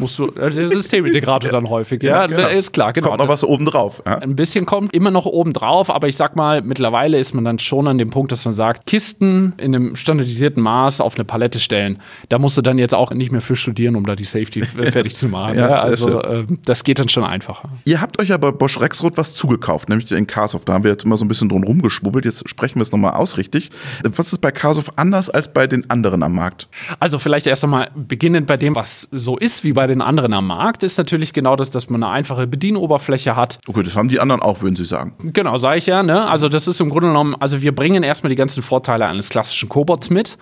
Musst 0.00 0.18
du 0.18 0.26
äh, 0.28 0.50
der 0.50 0.68
Systemintegrator 0.70 1.50
dann 1.52 1.68
häufig. 1.68 2.02
Ja, 2.02 2.26
genau. 2.26 2.48
ist 2.48 2.72
klar, 2.72 2.92
genau. 2.92 3.08
Kommt 3.08 3.20
noch 3.20 3.28
was 3.28 3.44
oben 3.44 3.66
drauf. 3.66 4.02
Ja? 4.06 4.18
ein 4.18 4.36
bisschen 4.36 4.66
kommt 4.66 4.94
immer 4.94 5.10
noch 5.10 5.26
oben 5.26 5.52
drauf, 5.52 5.90
aber 5.90 6.08
ich 6.08 6.16
sag 6.16 6.36
mal, 6.36 6.62
mittlerweile 6.62 7.18
ist 7.18 7.34
man 7.34 7.44
dann 7.44 7.58
schon 7.58 7.86
an 7.86 7.98
dem 7.98 8.10
Punkt, 8.10 8.32
dass 8.32 8.44
man 8.44 8.54
sagt, 8.54 8.86
Kisten 8.86 9.54
in 9.58 9.74
einem 9.74 9.96
standardisierten 9.96 10.62
Maß 10.62 11.00
auf 11.00 11.16
eine 11.16 11.24
Palette 11.24 11.60
stellen. 11.60 11.98
Da 12.28 12.38
musst 12.38 12.56
du 12.56 12.62
dann 12.62 12.78
jetzt 12.78 12.94
auch 12.94 13.12
nicht 13.12 13.32
mehr 13.32 13.40
für 13.40 13.56
studieren, 13.56 13.96
um 13.96 14.06
da 14.06 14.16
die 14.16 14.24
Safety 14.24 14.62
fertig 14.90 15.14
zu 15.14 15.28
machen. 15.28 15.58
Ja, 15.58 15.68
ja, 15.68 15.74
also 15.76 16.20
äh, 16.20 16.46
das 16.64 16.84
geht 16.84 16.98
dann 16.98 17.08
schon 17.08 17.24
einfacher. 17.24 17.68
Ihr 17.84 18.00
habt 18.00 18.20
euch 18.20 18.28
ja 18.28 18.36
bei 18.36 18.50
Bosch 18.50 18.80
Rexroth 18.80 19.16
was 19.16 19.34
zugekauft, 19.34 19.88
nämlich 19.88 20.08
den 20.08 20.26
Carsoft. 20.26 20.68
Da 20.68 20.72
haben 20.72 20.84
wir 20.84 20.90
jetzt 20.90 21.04
immer 21.04 21.16
so 21.16 21.24
ein 21.24 21.28
bisschen 21.28 21.48
drum 21.48 21.64
rumgeschwubbelt. 21.64 22.24
Jetzt 22.24 22.48
sprechen 22.48 22.76
wir 22.76 22.82
es 22.82 22.92
nochmal 22.92 23.14
aus, 23.14 23.36
richtig. 23.36 23.70
Was 24.02 24.32
ist 24.32 24.40
bei 24.40 24.50
Carsoft 24.50 24.92
anders 24.96 25.30
als 25.30 25.52
bei 25.52 25.66
den 25.66 25.88
anderen 25.90 26.22
am 26.22 26.34
Markt? 26.34 26.68
Also 26.98 27.18
vielleicht 27.18 27.46
erst 27.46 27.64
einmal 27.64 27.90
beginnend 27.94 28.46
bei 28.46 28.56
dem, 28.56 28.74
was 28.74 29.08
so 29.10 29.36
ist 29.36 29.64
wie 29.64 29.72
bei 29.72 29.86
den 29.90 30.02
anderen 30.02 30.32
am 30.32 30.46
Markt, 30.46 30.82
ist 30.82 30.98
natürlich 30.98 31.32
genau 31.32 31.56
das, 31.56 31.70
dass 31.70 31.90
man 31.90 32.02
eine 32.02 32.12
einfache 32.12 32.46
Bedienoberfläche 32.46 33.36
hat. 33.36 33.58
Okay, 33.66 33.82
das 33.82 33.96
haben 33.96 34.08
die 34.08 34.20
anderen 34.20 34.42
auch, 34.42 34.62
würden 34.62 34.76
Sie 34.76 34.84
sagen. 34.84 35.12
Genau, 35.22 35.58
sage 35.58 35.78
ich 35.78 35.86
ja. 35.86 36.02
Ne? 36.02 36.26
Also 36.26 36.48
das 36.48 36.68
ist 36.68 36.80
im 36.80 36.88
Grunde 36.88 37.08
genommen, 37.08 37.36
also 37.38 37.62
wir 37.62 37.74
bringen 37.74 38.02
erstmal 38.02 38.30
die 38.30 38.36
ganzen 38.36 38.62
Vorteile 38.62 39.06
eines 39.06 39.28
klassischen 39.28 39.68
Cobots 39.68 40.10
mit, 40.10 40.38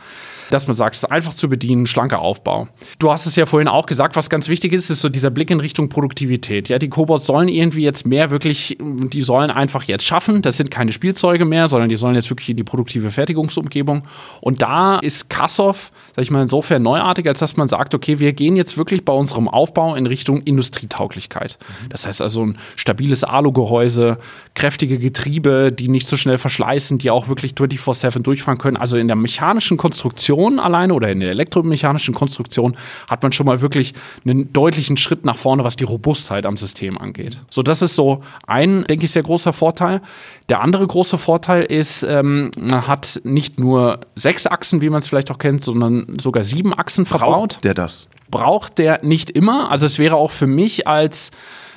dass 0.50 0.66
man 0.66 0.74
sagt, 0.74 0.96
es 0.96 1.02
ist 1.02 1.10
einfach 1.10 1.34
zu 1.34 1.48
bedienen, 1.48 1.86
schlanker 1.86 2.20
Aufbau. 2.20 2.68
Du 2.98 3.10
hast 3.10 3.26
es 3.26 3.36
ja 3.36 3.46
vorhin 3.46 3.68
auch 3.68 3.86
gesagt, 3.86 4.16
was 4.16 4.30
ganz 4.30 4.48
wichtig 4.48 4.72
ist, 4.72 4.90
ist 4.90 5.00
so 5.00 5.08
dieser 5.08 5.30
Blick 5.30 5.50
in 5.50 5.60
Richtung 5.60 5.88
Produktivität. 5.88 6.68
Ja, 6.68 6.78
die 6.78 6.88
Cobots 6.88 7.26
sollen 7.26 7.48
irgendwie 7.48 7.82
jetzt 7.82 8.06
mehr 8.06 8.30
wirklich, 8.30 8.78
die 8.80 9.22
sollen 9.22 9.50
einfach 9.50 9.82
jetzt 9.84 10.06
schaffen. 10.06 10.42
Das 10.42 10.56
sind 10.56 10.70
keine 10.70 10.92
Spielzeuge 10.92 11.44
mehr, 11.44 11.68
sondern 11.68 11.88
die 11.88 11.96
sollen 11.96 12.14
jetzt 12.14 12.30
wirklich 12.30 12.50
in 12.50 12.56
die 12.56 12.64
produktive 12.64 13.10
Fertigungsumgebung. 13.10 14.02
Und 14.40 14.62
da 14.62 14.98
ist 14.98 15.28
Kassow, 15.28 15.90
sag 16.14 16.22
ich 16.22 16.30
mal, 16.30 16.42
insofern 16.42 16.82
neuartig, 16.82 17.26
als 17.26 17.40
dass 17.40 17.56
man 17.56 17.68
sagt, 17.68 17.94
okay, 17.94 18.18
wir 18.18 18.32
gehen 18.32 18.56
jetzt 18.56 18.78
wirklich 18.78 19.04
bei 19.04 19.12
unserem 19.28 19.48
Aufbau 19.48 19.94
in 19.94 20.06
Richtung 20.06 20.42
Industrietauglichkeit. 20.42 21.58
Das 21.90 22.06
heißt 22.06 22.22
also 22.22 22.46
ein 22.46 22.58
stabiles 22.76 23.24
Alugehäuse, 23.24 24.18
kräftige 24.54 24.98
Getriebe, 24.98 25.70
die 25.70 25.88
nicht 25.88 26.06
so 26.06 26.16
schnell 26.16 26.38
verschleißen, 26.38 26.96
die 26.96 27.10
auch 27.10 27.28
wirklich 27.28 27.52
24-7 27.52 28.20
durchfahren 28.20 28.58
können. 28.58 28.78
Also 28.78 28.96
in 28.96 29.06
der 29.06 29.16
mechanischen 29.16 29.76
Konstruktion 29.76 30.58
alleine 30.58 30.94
oder 30.94 31.10
in 31.10 31.20
der 31.20 31.30
elektromechanischen 31.30 32.14
Konstruktion 32.14 32.76
hat 33.06 33.22
man 33.22 33.32
schon 33.32 33.44
mal 33.44 33.60
wirklich 33.60 33.92
einen 34.24 34.52
deutlichen 34.52 34.96
Schritt 34.96 35.26
nach 35.26 35.36
vorne, 35.36 35.62
was 35.62 35.76
die 35.76 35.84
Robustheit 35.84 36.46
am 36.46 36.56
System 36.56 36.96
angeht. 36.96 37.42
So, 37.50 37.62
das 37.62 37.82
ist 37.82 37.94
so 37.94 38.22
ein, 38.46 38.84
denke 38.84 39.04
ich, 39.04 39.10
sehr 39.10 39.22
großer 39.22 39.52
Vorteil. 39.52 40.00
Der 40.48 40.62
andere 40.62 40.86
große 40.86 41.18
Vorteil 41.18 41.64
ist, 41.64 42.02
ähm, 42.02 42.50
man 42.58 42.86
hat 42.86 43.20
nicht 43.24 43.60
nur 43.60 44.00
sechs 44.14 44.46
Achsen, 44.46 44.80
wie 44.80 44.88
man 44.88 45.00
es 45.00 45.08
vielleicht 45.08 45.30
auch 45.30 45.38
kennt, 45.38 45.62
sondern 45.62 46.16
sogar 46.18 46.44
sieben 46.44 46.72
Achsen 46.72 47.04
verbaut 47.04 47.28
Braucht 47.28 47.64
der 47.64 47.74
das? 47.74 48.08
Braucht 48.30 48.78
der 48.78 49.04
nicht 49.04 49.30
immer. 49.30 49.70
Also 49.70 49.86
es 49.86 49.98
wäre 49.98 50.16
auch 50.16 50.30
für 50.30 50.46
mich 50.46 50.86
als, 50.86 51.30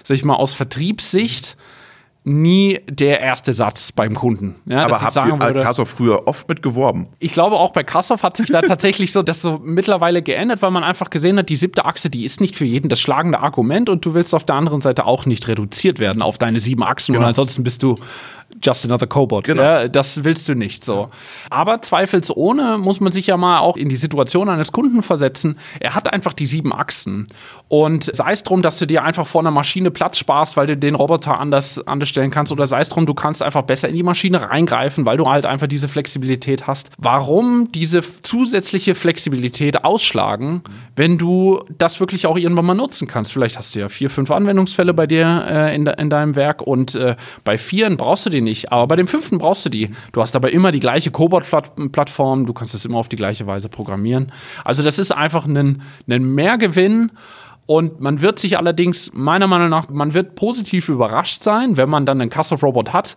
sag 0.04 0.16
ich 0.16 0.26
mal, 0.26 0.36
aus 0.36 0.54
Vertriebssicht 0.54 1.58
nie 2.24 2.80
der 2.88 3.20
erste 3.20 3.52
Satz 3.52 3.92
beim 3.92 4.14
Kunden. 4.14 4.56
Ja, 4.68 4.86
Aber 4.86 5.02
habt 5.02 5.12
sagen 5.12 5.40
ihr 5.42 5.62
Carsoft 5.64 5.98
früher 5.98 6.28
oft 6.28 6.48
mit 6.48 6.62
geworben? 6.62 7.08
ich 7.18 7.34
glaube, 7.34 7.56
auch 7.56 7.72
bei 7.72 7.84
Kassow 7.84 8.22
hat 8.22 8.38
sich 8.38 8.48
da 8.48 8.62
tatsächlich 8.68 9.12
so 9.12 9.24
das 9.24 9.42
so 9.42 9.60
mittlerweile 9.64 10.22
geändert, 10.22 10.62
weil 10.62 10.70
man 10.70 10.84
einfach 10.84 11.10
gesehen 11.10 11.40
hat, 11.40 11.50
die 11.50 11.56
siebte 11.56 11.86
Achse, 11.86 12.12
die 12.12 12.24
ist 12.24 12.40
nicht 12.40 12.56
für 12.56 12.66
jeden 12.66 12.90
das 12.90 13.00
schlagende 13.00 13.40
Argument 13.40 13.90
und 13.90 14.06
du 14.06 14.14
willst 14.14 14.36
auf 14.36 14.44
der 14.44 14.56
anderen 14.56 14.82
Seite 14.82 15.06
auch 15.06 15.26
nicht 15.26 15.48
reduziert 15.48 15.98
werden 15.98 16.22
auf 16.22 16.38
deine 16.38 16.60
sieben 16.60 16.84
Achsen 16.84 17.18
und 17.18 17.24
ansonsten 17.24 17.64
bist 17.64 17.82
du 17.82 17.96
just 18.64 18.86
another 18.86 19.08
Cobot. 19.08 19.46
Genau. 19.46 19.62
Ja, 19.62 19.88
das 19.88 20.24
willst 20.24 20.48
du 20.50 20.56
nicht 20.56 20.84
so. 20.86 21.10
Aber 21.50 21.82
zweifelsohne 21.82 22.78
muss 22.78 23.00
man 23.00 23.12
sich 23.12 23.28
ja 23.28 23.38
mal 23.38 23.60
auch 23.60 23.78
in 23.78 23.90
die 23.90 23.96
Situation 23.96 24.50
eines 24.50 24.72
Kunden 24.72 25.04
versetzen. 25.04 25.58
Er 25.80 25.96
hat 25.96 26.12
einfach 26.12 26.34
die 26.34 26.46
sieben 26.46 26.74
Achsen. 26.74 27.28
Und 27.68 28.10
sei 28.16 28.32
es 28.32 28.44
drum, 28.44 28.62
dass 28.62 28.80
du 28.80 28.86
dir 28.86 29.04
einfach 29.04 29.28
vor 29.28 29.42
einer 29.42 29.52
Maschine 29.52 29.92
Platz 29.92 30.18
sparst, 30.18 30.58
weil 30.58 30.68
du 30.68 30.78
den 30.78 30.96
Roboter 30.96 31.40
anders, 31.40 31.86
anders 31.88 32.10
stellen 32.10 32.32
kannst, 32.32 32.52
oder 32.52 32.68
sei 32.68 32.82
es 32.82 32.90
drum, 32.90 33.06
du 33.06 33.14
kannst 33.14 33.42
einfach 33.42 33.64
besser 33.64 33.90
in 33.90 33.96
die 33.96 34.04
Maschine 34.04 34.50
reingreifen, 34.50 35.06
weil 35.06 35.18
du 35.18 35.28
halt 35.30 35.46
einfach 35.46 35.68
diese 35.68 35.88
Flexibilität 35.88 36.68
hast. 36.68 36.90
Warum 36.98 37.72
diese 37.72 38.02
zusätzliche 38.22 38.96
Flexibilität 38.96 39.84
ausschlagen, 39.84 40.62
wenn 40.96 41.18
du 41.18 41.64
das 41.78 42.00
wirklich 42.00 42.26
auch 42.26 42.38
irgendwann 42.38 42.66
mal 42.66 42.74
nutzen 42.74 43.08
kannst? 43.08 43.32
Vielleicht 43.32 43.58
hast 43.58 43.76
du 43.76 43.80
ja 43.80 43.90
vier, 43.90 44.10
fünf 44.10 44.32
Anwendungsfälle 44.32 44.94
bei 44.94 45.08
dir 45.08 45.46
äh, 45.50 45.76
in, 45.76 45.86
de 45.86 46.00
in 46.00 46.10
deinem 46.10 46.36
Werk 46.36 46.62
und 46.62 46.96
äh, 46.96 47.16
bei 47.44 47.58
vieren 47.58 47.98
brauchst 47.98 48.26
du 48.26 48.30
die 48.44 48.50
nicht, 48.50 48.72
aber 48.72 48.88
bei 48.88 48.96
dem 48.96 49.08
fünften 49.08 49.38
brauchst 49.38 49.66
du 49.66 49.70
die. 49.70 49.90
Du 50.12 50.22
hast 50.22 50.36
aber 50.36 50.52
immer 50.52 50.72
die 50.72 50.80
gleiche 50.80 51.12
Cobot-Plattform, 51.12 52.46
du 52.46 52.54
kannst 52.54 52.74
es 52.74 52.86
immer 52.86 52.98
auf 52.98 53.10
die 53.10 53.16
gleiche 53.16 53.48
Weise 53.48 53.70
programmieren. 53.70 54.32
Also 54.64 54.84
das 54.84 55.00
ist 55.00 55.12
einfach 55.12 55.46
ein, 55.46 55.82
ein 56.10 56.36
Mehrgewinn. 56.36 57.12
Und 57.68 58.02
man 58.02 58.22
wird 58.22 58.40
sich 58.40 58.58
allerdings, 58.58 59.12
meiner 59.14 59.48
Meinung 59.48 59.70
nach, 59.70 59.88
man 59.88 60.14
wird 60.14 60.36
positiv 60.36 60.90
überrascht 60.90 61.42
sein, 61.42 61.78
wenn 61.78 61.90
man 61.90 62.06
dann 62.06 62.20
einen 62.20 62.30
Castle-Robot 62.30 62.92
hat, 62.92 63.16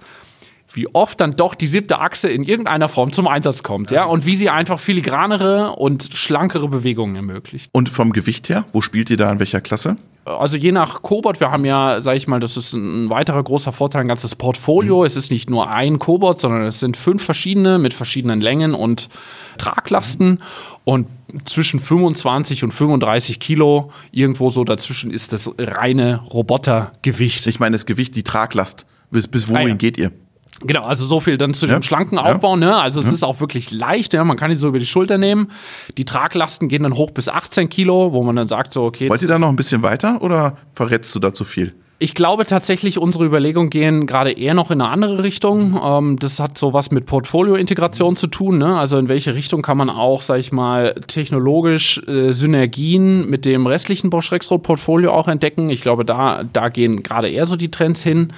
wie 0.72 0.88
oft 0.92 1.20
dann 1.20 1.36
doch 1.36 1.54
die 1.54 1.66
siebte 1.66 2.00
Achse 2.00 2.28
in 2.30 2.42
irgendeiner 2.42 2.88
Form 2.88 3.12
zum 3.12 3.28
Einsatz 3.28 3.62
kommt, 3.62 3.90
ja, 3.90 4.04
und 4.04 4.26
wie 4.26 4.34
sie 4.36 4.50
einfach 4.50 4.80
filigranere 4.80 5.76
und 5.76 6.08
schlankere 6.14 6.68
Bewegungen 6.68 7.14
ermöglicht. 7.16 7.70
Und 7.72 7.88
vom 7.88 8.12
Gewicht 8.12 8.48
her, 8.48 8.64
wo 8.72 8.80
spielt 8.80 9.10
ihr 9.10 9.16
da 9.16 9.30
in 9.30 9.38
welcher 9.38 9.60
Klasse? 9.60 9.96
Also 10.24 10.56
je 10.56 10.72
nach 10.72 11.02
Cobot, 11.02 11.38
wir 11.40 11.50
haben 11.50 11.66
ja, 11.66 12.00
sag 12.00 12.16
ich 12.16 12.26
mal, 12.26 12.40
das 12.40 12.56
ist 12.56 12.72
ein 12.72 13.10
weiterer 13.10 13.42
großer 13.42 13.72
Vorteil, 13.72 14.00
ein 14.00 14.08
ganzes 14.08 14.34
Portfolio. 14.34 15.04
Es 15.04 15.16
ist 15.16 15.30
nicht 15.30 15.50
nur 15.50 15.70
ein 15.70 15.98
Cobot, 15.98 16.40
sondern 16.40 16.62
es 16.62 16.80
sind 16.80 16.96
fünf 16.96 17.22
verschiedene 17.22 17.78
mit 17.78 17.92
verschiedenen 17.92 18.40
Längen 18.40 18.72
und 18.72 19.10
Traglasten. 19.58 20.40
Und 20.84 21.08
zwischen 21.44 21.78
25 21.78 22.64
und 22.64 22.72
35 22.72 23.38
Kilo, 23.38 23.90
irgendwo 24.12 24.48
so 24.48 24.64
dazwischen, 24.64 25.10
ist 25.10 25.34
das 25.34 25.50
reine 25.58 26.20
Robotergewicht. 26.32 27.46
Ich 27.46 27.60
meine, 27.60 27.74
das 27.74 27.84
Gewicht, 27.86 28.16
die 28.16 28.22
Traglast. 28.22 28.86
Bis, 29.10 29.28
bis 29.28 29.48
wohin 29.48 29.66
Ah, 29.66 29.68
ja. 29.70 29.74
geht 29.76 29.98
ihr? 29.98 30.10
Genau, 30.60 30.84
also 30.84 31.04
so 31.04 31.20
viel 31.20 31.36
dann 31.36 31.52
zu 31.52 31.66
Ja. 31.66 31.74
dem 31.74 31.82
schlanken 31.82 32.16
Ja. 32.16 32.24
Aufbau. 32.24 32.56
Ne? 32.56 32.76
Also 32.76 33.00
es 33.00 33.10
ist 33.10 33.24
auch 33.24 33.40
wirklich 33.40 33.70
leicht, 33.70 34.12
ja? 34.14 34.22
man 34.24 34.36
kann 34.36 34.50
die 34.50 34.56
so 34.56 34.68
über 34.68 34.78
die 34.78 34.86
Schulter 34.86 35.18
nehmen. 35.18 35.50
Die 35.98 36.04
Traglasten 36.04 36.68
gehen 36.68 36.84
dann 36.84 36.94
hoch 36.94 37.10
bis 37.10 37.28
18 37.28 37.68
Kilo, 37.68 38.12
wo 38.12 38.22
man 38.22 38.36
dann 38.36 38.48
sagt 38.48 38.72
so, 38.72 38.84
okay. 38.84 39.08
Wollt 39.10 39.22
ihr 39.22 39.28
da 39.28 39.38
noch 39.38 39.48
ein 39.48 39.56
bisschen 39.56 39.82
weiter 39.82 40.22
oder 40.22 40.56
verrätst 40.72 41.14
du 41.14 41.18
da 41.18 41.34
zu 41.34 41.44
viel? 41.44 41.74
Ich 42.00 42.14
glaube 42.14 42.44
tatsächlich, 42.44 42.98
unsere 42.98 43.24
Überlegungen 43.24 43.70
gehen 43.70 44.06
gerade 44.06 44.32
eher 44.32 44.52
noch 44.52 44.70
in 44.70 44.80
eine 44.80 44.90
andere 44.90 45.22
Richtung. 45.22 45.80
Ähm, 45.82 46.18
das 46.18 46.38
hat 46.40 46.58
so 46.58 46.72
was 46.72 46.90
mit 46.90 47.06
Portfolio-Integration 47.06 48.16
zu 48.16 48.26
tun. 48.26 48.58
Ne? 48.58 48.76
Also 48.76 48.98
in 48.98 49.08
welche 49.08 49.34
Richtung 49.34 49.62
kann 49.62 49.76
man 49.78 49.88
auch, 49.90 50.20
sag 50.20 50.38
ich 50.40 50.50
mal, 50.52 50.94
technologisch 51.06 52.00
äh, 52.06 52.32
Synergien 52.32 53.30
mit 53.30 53.44
dem 53.44 53.66
restlichen 53.66 54.10
Bosch 54.10 54.32
Rexroth-Portfolio 54.32 55.12
auch 55.12 55.28
entdecken. 55.28 55.70
Ich 55.70 55.82
glaube, 55.82 56.04
da, 56.04 56.42
da 56.52 56.68
gehen 56.68 57.02
gerade 57.02 57.28
eher 57.28 57.46
so 57.46 57.56
die 57.56 57.70
Trends 57.70 58.02
hin. 58.02 58.32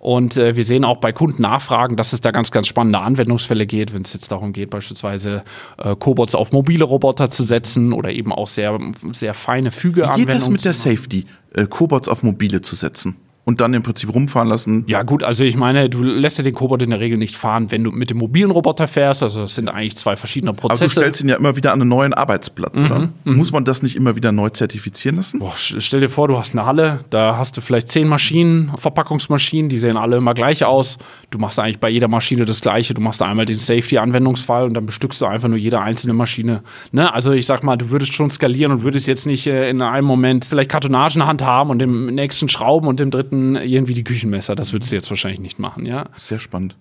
Und 0.00 0.38
äh, 0.38 0.56
wir 0.56 0.64
sehen 0.64 0.86
auch 0.86 0.96
bei 0.96 1.12
Kundennachfragen, 1.12 1.94
dass 1.98 2.14
es 2.14 2.22
da 2.22 2.30
ganz, 2.30 2.50
ganz 2.50 2.66
spannende 2.66 3.00
Anwendungsfälle 3.00 3.66
geht, 3.66 3.92
wenn 3.92 4.00
es 4.00 4.14
jetzt 4.14 4.32
darum 4.32 4.54
geht, 4.54 4.70
beispielsweise 4.70 5.44
äh, 5.76 5.94
Cobots 5.94 6.34
auf 6.34 6.52
mobile 6.52 6.84
Roboter 6.84 7.30
zu 7.30 7.44
setzen 7.44 7.92
oder 7.92 8.10
eben 8.10 8.32
auch 8.32 8.46
sehr, 8.46 8.80
sehr 9.12 9.34
feine 9.34 9.68
Wie 9.68 9.74
Fügeanwendungen. 9.74 10.26
geht 10.26 10.34
das 10.34 10.48
mit 10.48 10.64
der. 10.64 10.72
Safety, 10.72 11.26
äh, 11.54 11.66
Cobots 11.66 12.08
auf 12.08 12.22
mobile 12.22 12.62
zu 12.62 12.76
setzen? 12.76 13.16
Und 13.44 13.60
dann 13.60 13.72
im 13.74 13.82
Prinzip 13.82 14.12
rumfahren 14.14 14.48
lassen? 14.48 14.84
Ja, 14.86 15.02
gut, 15.02 15.24
also 15.24 15.44
ich 15.44 15.56
meine, 15.56 15.88
du 15.88 16.02
lässt 16.02 16.38
ja 16.38 16.44
den 16.44 16.54
Cobot 16.54 16.82
in 16.82 16.90
der 16.90 17.00
Regel 17.00 17.18
nicht 17.18 17.36
fahren, 17.36 17.70
wenn 17.70 17.82
du 17.82 17.90
mit 17.90 18.10
dem 18.10 18.18
mobilen 18.18 18.50
Roboter 18.50 18.86
fährst. 18.86 19.22
Also 19.22 19.40
das 19.40 19.54
sind 19.54 19.68
eigentlich 19.70 19.96
zwei 19.96 20.14
verschiedene 20.14 20.50
Aber 20.50 20.60
du 20.60 20.68
Prozesse. 20.68 21.00
stellst 21.00 21.22
ihn 21.22 21.28
ja 21.28 21.36
immer 21.36 21.56
wieder 21.56 21.72
an 21.72 21.80
einen 21.80 21.88
neuen 21.88 22.12
Arbeitsplatz, 22.12 22.78
oder? 22.78 23.08
Muss 23.24 23.50
man 23.50 23.64
das 23.64 23.82
nicht 23.82 23.96
immer 23.96 24.14
wieder 24.14 24.30
neu 24.30 24.50
zertifizieren 24.50 25.16
lassen? 25.16 25.38
Boah, 25.40 25.54
stell 25.56 26.00
dir 26.00 26.10
vor, 26.10 26.28
du 26.28 26.38
hast 26.38 26.52
eine 26.54 26.66
Halle, 26.66 27.00
da 27.10 27.38
hast 27.38 27.56
du 27.56 27.60
vielleicht 27.60 27.90
zehn 27.90 28.06
Maschinen, 28.06 28.70
Verpackungsmaschinen, 28.76 29.68
die 29.68 29.78
sehen 29.78 29.96
alle 29.96 30.18
immer 30.18 30.34
gleich 30.34 30.64
aus. 30.64 30.98
Du 31.30 31.38
machst 31.38 31.58
eigentlich 31.58 31.80
bei 31.80 31.88
jeder 31.88 32.08
Maschine 32.08 32.44
das 32.44 32.60
Gleiche. 32.60 32.94
Du 32.94 33.00
machst 33.00 33.22
einmal 33.22 33.46
den 33.46 33.58
Safety-Anwendungsfall 33.58 34.64
und 34.66 34.74
dann 34.74 34.86
bestückst 34.86 35.20
du 35.20 35.26
einfach 35.26 35.48
nur 35.48 35.58
jede 35.58 35.80
einzelne 35.80 36.12
Maschine. 36.12 36.62
Ne? 36.92 37.12
Also 37.12 37.32
ich 37.32 37.46
sag 37.46 37.64
mal, 37.64 37.76
du 37.76 37.90
würdest 37.90 38.12
schon 38.14 38.30
skalieren 38.30 38.70
und 38.70 38.82
würdest 38.82 39.06
jetzt 39.08 39.26
nicht 39.26 39.46
äh, 39.46 39.70
in 39.70 39.82
einem 39.82 40.06
Moment 40.06 40.44
vielleicht 40.44 40.70
Kartonagenhand 40.70 41.42
haben 41.42 41.70
und 41.70 41.80
im 41.80 42.14
nächsten 42.14 42.48
Schrauben 42.48 42.86
und 42.86 43.00
im 43.00 43.10
dritten 43.10 43.29
irgendwie 43.30 43.94
die 43.94 44.04
Küchenmesser. 44.04 44.54
Das 44.54 44.72
würdest 44.72 44.90
du 44.92 44.96
jetzt 44.96 45.10
wahrscheinlich 45.10 45.40
nicht 45.40 45.58
machen, 45.58 45.86
ja. 45.86 46.04
Sehr 46.16 46.40
spannend. 46.40 46.76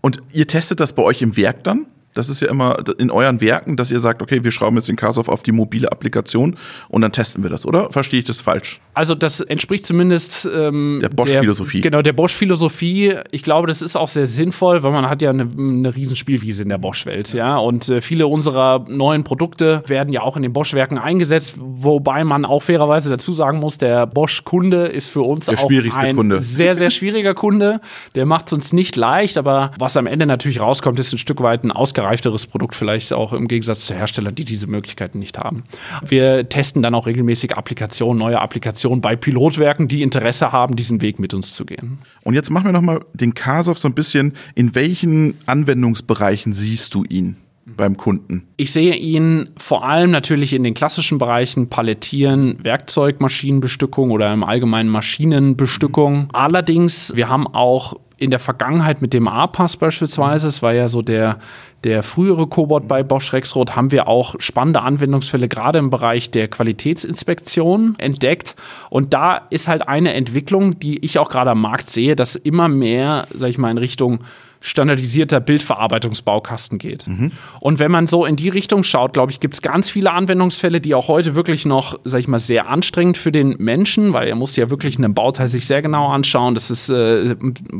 Und 0.00 0.22
ihr 0.32 0.46
testet 0.46 0.80
das 0.80 0.92
bei 0.92 1.02
euch 1.02 1.22
im 1.22 1.36
Werk 1.36 1.64
dann? 1.64 1.86
Das 2.14 2.28
ist 2.28 2.40
ja 2.40 2.48
immer 2.48 2.76
in 2.98 3.10
euren 3.10 3.40
Werken, 3.40 3.76
dass 3.76 3.90
ihr 3.90 4.00
sagt, 4.00 4.22
okay, 4.22 4.44
wir 4.44 4.50
schrauben 4.50 4.76
jetzt 4.76 4.88
den 4.88 4.96
Kasov 4.96 5.28
auf 5.28 5.42
die 5.42 5.52
mobile 5.52 5.90
Applikation 5.90 6.56
und 6.88 7.02
dann 7.02 7.12
testen 7.12 7.42
wir 7.42 7.50
das, 7.50 7.66
oder? 7.66 7.90
Verstehe 7.90 8.20
ich 8.20 8.24
das 8.24 8.40
falsch? 8.40 8.80
Also 8.94 9.14
das 9.14 9.40
entspricht 9.40 9.84
zumindest 9.84 10.48
ähm, 10.54 11.00
der 11.02 11.08
Bosch-Philosophie. 11.08 11.80
Genau, 11.80 12.02
der 12.02 12.12
Bosch-Philosophie. 12.12 13.14
Ich 13.32 13.42
glaube, 13.42 13.66
das 13.66 13.82
ist 13.82 13.96
auch 13.96 14.08
sehr 14.08 14.26
sinnvoll, 14.26 14.82
weil 14.82 14.92
man 14.92 15.08
hat 15.08 15.22
ja 15.22 15.30
eine, 15.30 15.48
eine 15.56 15.94
Riesenspielwiese 15.94 16.62
in 16.62 16.68
der 16.68 16.78
Bosch-Welt, 16.78 17.34
ja. 17.34 17.56
Und 17.56 17.88
äh, 17.88 18.00
viele 18.00 18.26
unserer 18.26 18.84
neuen 18.88 19.24
Produkte 19.24 19.82
werden 19.86 20.12
ja 20.12 20.22
auch 20.22 20.36
in 20.36 20.42
den 20.42 20.52
Bosch-Werken 20.52 20.98
eingesetzt, 20.98 21.54
wobei 21.58 22.24
man 22.24 22.44
auch 22.44 22.62
fairerweise 22.62 23.10
dazu 23.10 23.32
sagen 23.32 23.58
muss, 23.58 23.78
der 23.78 24.06
Bosch-Kunde 24.06 24.86
ist 24.86 25.08
für 25.08 25.22
uns 25.22 25.46
der 25.46 25.58
auch 25.58 25.70
ein 25.96 26.16
Kunde. 26.16 26.38
sehr, 26.38 26.74
sehr 26.76 26.90
schwieriger 26.90 27.34
Kunde. 27.34 27.80
Der 28.14 28.26
macht 28.26 28.46
es 28.46 28.52
uns 28.52 28.72
nicht 28.72 28.96
leicht, 28.96 29.36
aber 29.38 29.72
was 29.78 29.96
am 29.96 30.06
Ende 30.06 30.26
natürlich 30.26 30.60
rauskommt, 30.60 30.98
ist 30.98 31.12
ein 31.12 31.18
Stück 31.18 31.42
weit 31.42 31.64
ein 31.64 31.72
ausgereifteres 32.04 32.46
Produkt, 32.46 32.74
vielleicht 32.74 33.12
auch 33.12 33.32
im 33.32 33.48
Gegensatz 33.48 33.86
zu 33.86 33.94
Herstellern, 33.94 34.34
die 34.34 34.44
diese 34.44 34.66
Möglichkeiten 34.66 35.18
nicht 35.18 35.38
haben. 35.38 35.64
Wir 36.06 36.48
testen 36.48 36.82
dann 36.82 36.94
auch 36.94 37.06
regelmäßig 37.06 37.56
Applikationen, 37.56 38.18
neue 38.18 38.40
Applikationen 38.40 39.00
bei 39.00 39.16
Pilotwerken, 39.16 39.88
die 39.88 40.02
Interesse 40.02 40.52
haben, 40.52 40.76
diesen 40.76 41.00
Weg 41.00 41.18
mit 41.18 41.34
uns 41.34 41.54
zu 41.54 41.64
gehen. 41.64 41.98
Und 42.22 42.34
jetzt 42.34 42.50
machen 42.50 42.66
wir 42.66 42.72
nochmal 42.72 43.00
den 43.14 43.34
Kasov 43.34 43.78
so 43.78 43.88
ein 43.88 43.94
bisschen. 43.94 44.34
In 44.54 44.74
welchen 44.74 45.34
Anwendungsbereichen 45.46 46.52
siehst 46.52 46.94
du 46.94 47.04
ihn? 47.04 47.36
beim 47.66 47.96
Kunden? 47.96 48.46
Ich 48.58 48.74
sehe 48.74 48.94
ihn 48.94 49.48
vor 49.56 49.88
allem 49.88 50.10
natürlich 50.10 50.52
in 50.52 50.64
den 50.64 50.74
klassischen 50.74 51.16
Bereichen 51.16 51.70
Palettieren, 51.70 52.58
Werkzeugmaschinenbestückung 52.62 54.10
oder 54.10 54.30
im 54.34 54.44
Allgemeinen 54.44 54.90
Maschinenbestückung. 54.90 56.28
Allerdings, 56.34 57.16
wir 57.16 57.30
haben 57.30 57.46
auch 57.46 57.94
in 58.18 58.30
der 58.30 58.38
Vergangenheit 58.38 59.02
mit 59.02 59.12
dem 59.12 59.28
A-Pass 59.28 59.76
beispielsweise, 59.76 60.48
es 60.48 60.62
war 60.62 60.72
ja 60.72 60.88
so 60.88 61.02
der, 61.02 61.38
der 61.84 62.02
frühere 62.02 62.46
Cobot 62.46 62.88
bei 62.88 63.02
Bosch 63.02 63.32
Rexroth, 63.32 63.76
haben 63.76 63.92
wir 63.92 64.08
auch 64.08 64.34
spannende 64.38 64.82
Anwendungsfälle 64.82 65.48
gerade 65.48 65.78
im 65.78 65.90
Bereich 65.90 66.30
der 66.30 66.48
Qualitätsinspektion 66.48 67.94
entdeckt. 67.98 68.56
Und 68.90 69.14
da 69.14 69.36
ist 69.50 69.68
halt 69.68 69.86
eine 69.86 70.14
Entwicklung, 70.14 70.78
die 70.78 71.04
ich 71.04 71.18
auch 71.18 71.28
gerade 71.28 71.50
am 71.50 71.60
Markt 71.60 71.88
sehe, 71.88 72.16
dass 72.16 72.36
immer 72.36 72.68
mehr, 72.68 73.26
sag 73.32 73.50
ich 73.50 73.58
mal, 73.58 73.70
in 73.70 73.78
Richtung 73.78 74.20
standardisierter 74.64 75.40
Bildverarbeitungsbaukasten 75.40 76.78
geht. 76.78 77.06
Mhm. 77.06 77.32
Und 77.60 77.78
wenn 77.78 77.90
man 77.90 78.06
so 78.06 78.24
in 78.24 78.34
die 78.34 78.48
Richtung 78.48 78.82
schaut, 78.82 79.12
glaube 79.12 79.30
ich, 79.30 79.38
gibt 79.38 79.52
es 79.52 79.62
ganz 79.62 79.90
viele 79.90 80.10
Anwendungsfälle, 80.10 80.80
die 80.80 80.94
auch 80.94 81.08
heute 81.08 81.34
wirklich 81.34 81.66
noch, 81.66 82.00
sag 82.04 82.20
ich 82.20 82.28
mal, 82.28 82.38
sehr 82.38 82.70
anstrengend 82.70 83.18
für 83.18 83.30
den 83.30 83.56
Menschen, 83.58 84.14
weil 84.14 84.26
er 84.26 84.36
muss 84.36 84.56
ja 84.56 84.70
wirklich 84.70 84.96
einen 84.96 85.12
Bauteil 85.12 85.48
sich 85.48 85.66
sehr 85.66 85.82
genau 85.82 86.08
anschauen. 86.08 86.54
Das 86.54 86.70
ist, 86.70 86.88
äh, 86.88 87.36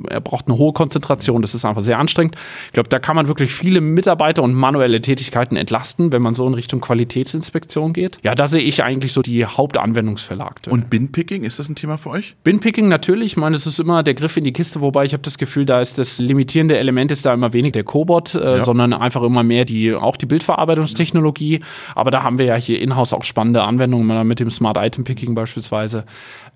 er 0.08 0.20
braucht 0.20 0.46
eine 0.46 0.58
hohe 0.58 0.74
Konzentration, 0.74 1.40
das 1.40 1.54
ist 1.54 1.64
einfach 1.64 1.80
sehr 1.80 1.98
anstrengend. 1.98 2.36
Ich 2.66 2.72
glaube, 2.72 2.90
da 2.90 2.98
kann 2.98 3.16
man 3.16 3.28
wirklich 3.28 3.54
viele 3.54 3.80
Mitarbeiter 3.80 4.42
und 4.42 4.52
manuelle 4.52 5.00
Tätigkeiten 5.00 5.56
entlasten, 5.56 6.12
wenn 6.12 6.20
man 6.20 6.34
so 6.34 6.46
in 6.46 6.52
Richtung 6.52 6.82
Qualitätsinspektion 6.82 7.94
geht. 7.94 8.18
Ja, 8.22 8.34
da 8.34 8.46
sehe 8.46 8.62
ich 8.62 8.82
eigentlich 8.82 9.14
so 9.14 9.22
die 9.22 9.46
Hauptanwendungsfälle 9.46 10.44
aktuell. 10.44 10.74
Und 10.74 10.90
Binpicking, 10.90 11.44
ist 11.44 11.58
das 11.58 11.70
ein 11.70 11.76
Thema 11.76 11.96
für 11.96 12.10
euch? 12.10 12.36
Binpicking 12.44 12.88
natürlich, 12.88 13.32
ich 13.32 13.36
meine, 13.38 13.56
es 13.56 13.66
ist 13.66 13.80
immer 13.80 14.02
der 14.02 14.12
Griff 14.12 14.36
in 14.36 14.44
die 14.44 14.52
Kiste, 14.52 14.82
wobei 14.82 15.06
ich 15.06 15.14
habe 15.14 15.22
das 15.22 15.38
Gefühl, 15.38 15.64
da 15.64 15.80
ist 15.80 15.96
das 15.96 16.18
limitierende 16.18 16.73
dominierende 16.74 16.78
Element 16.78 17.10
ist 17.10 17.24
da 17.24 17.34
immer 17.34 17.52
wenig 17.52 17.72
der 17.72 17.84
Cobot, 17.84 18.34
äh, 18.34 18.58
ja. 18.58 18.64
sondern 18.64 18.92
einfach 18.92 19.22
immer 19.22 19.42
mehr 19.42 19.64
die, 19.64 19.94
auch 19.94 20.16
die 20.16 20.26
Bildverarbeitungstechnologie. 20.26 21.60
Aber 21.94 22.10
da 22.10 22.22
haben 22.22 22.38
wir 22.38 22.46
ja 22.46 22.56
hier 22.56 22.80
in-house 22.80 23.12
auch 23.12 23.24
spannende 23.24 23.62
Anwendungen 23.62 24.26
mit 24.26 24.40
dem 24.40 24.50
Smart 24.50 24.76
Item 24.76 25.04
Picking 25.04 25.34
beispielsweise. 25.34 26.04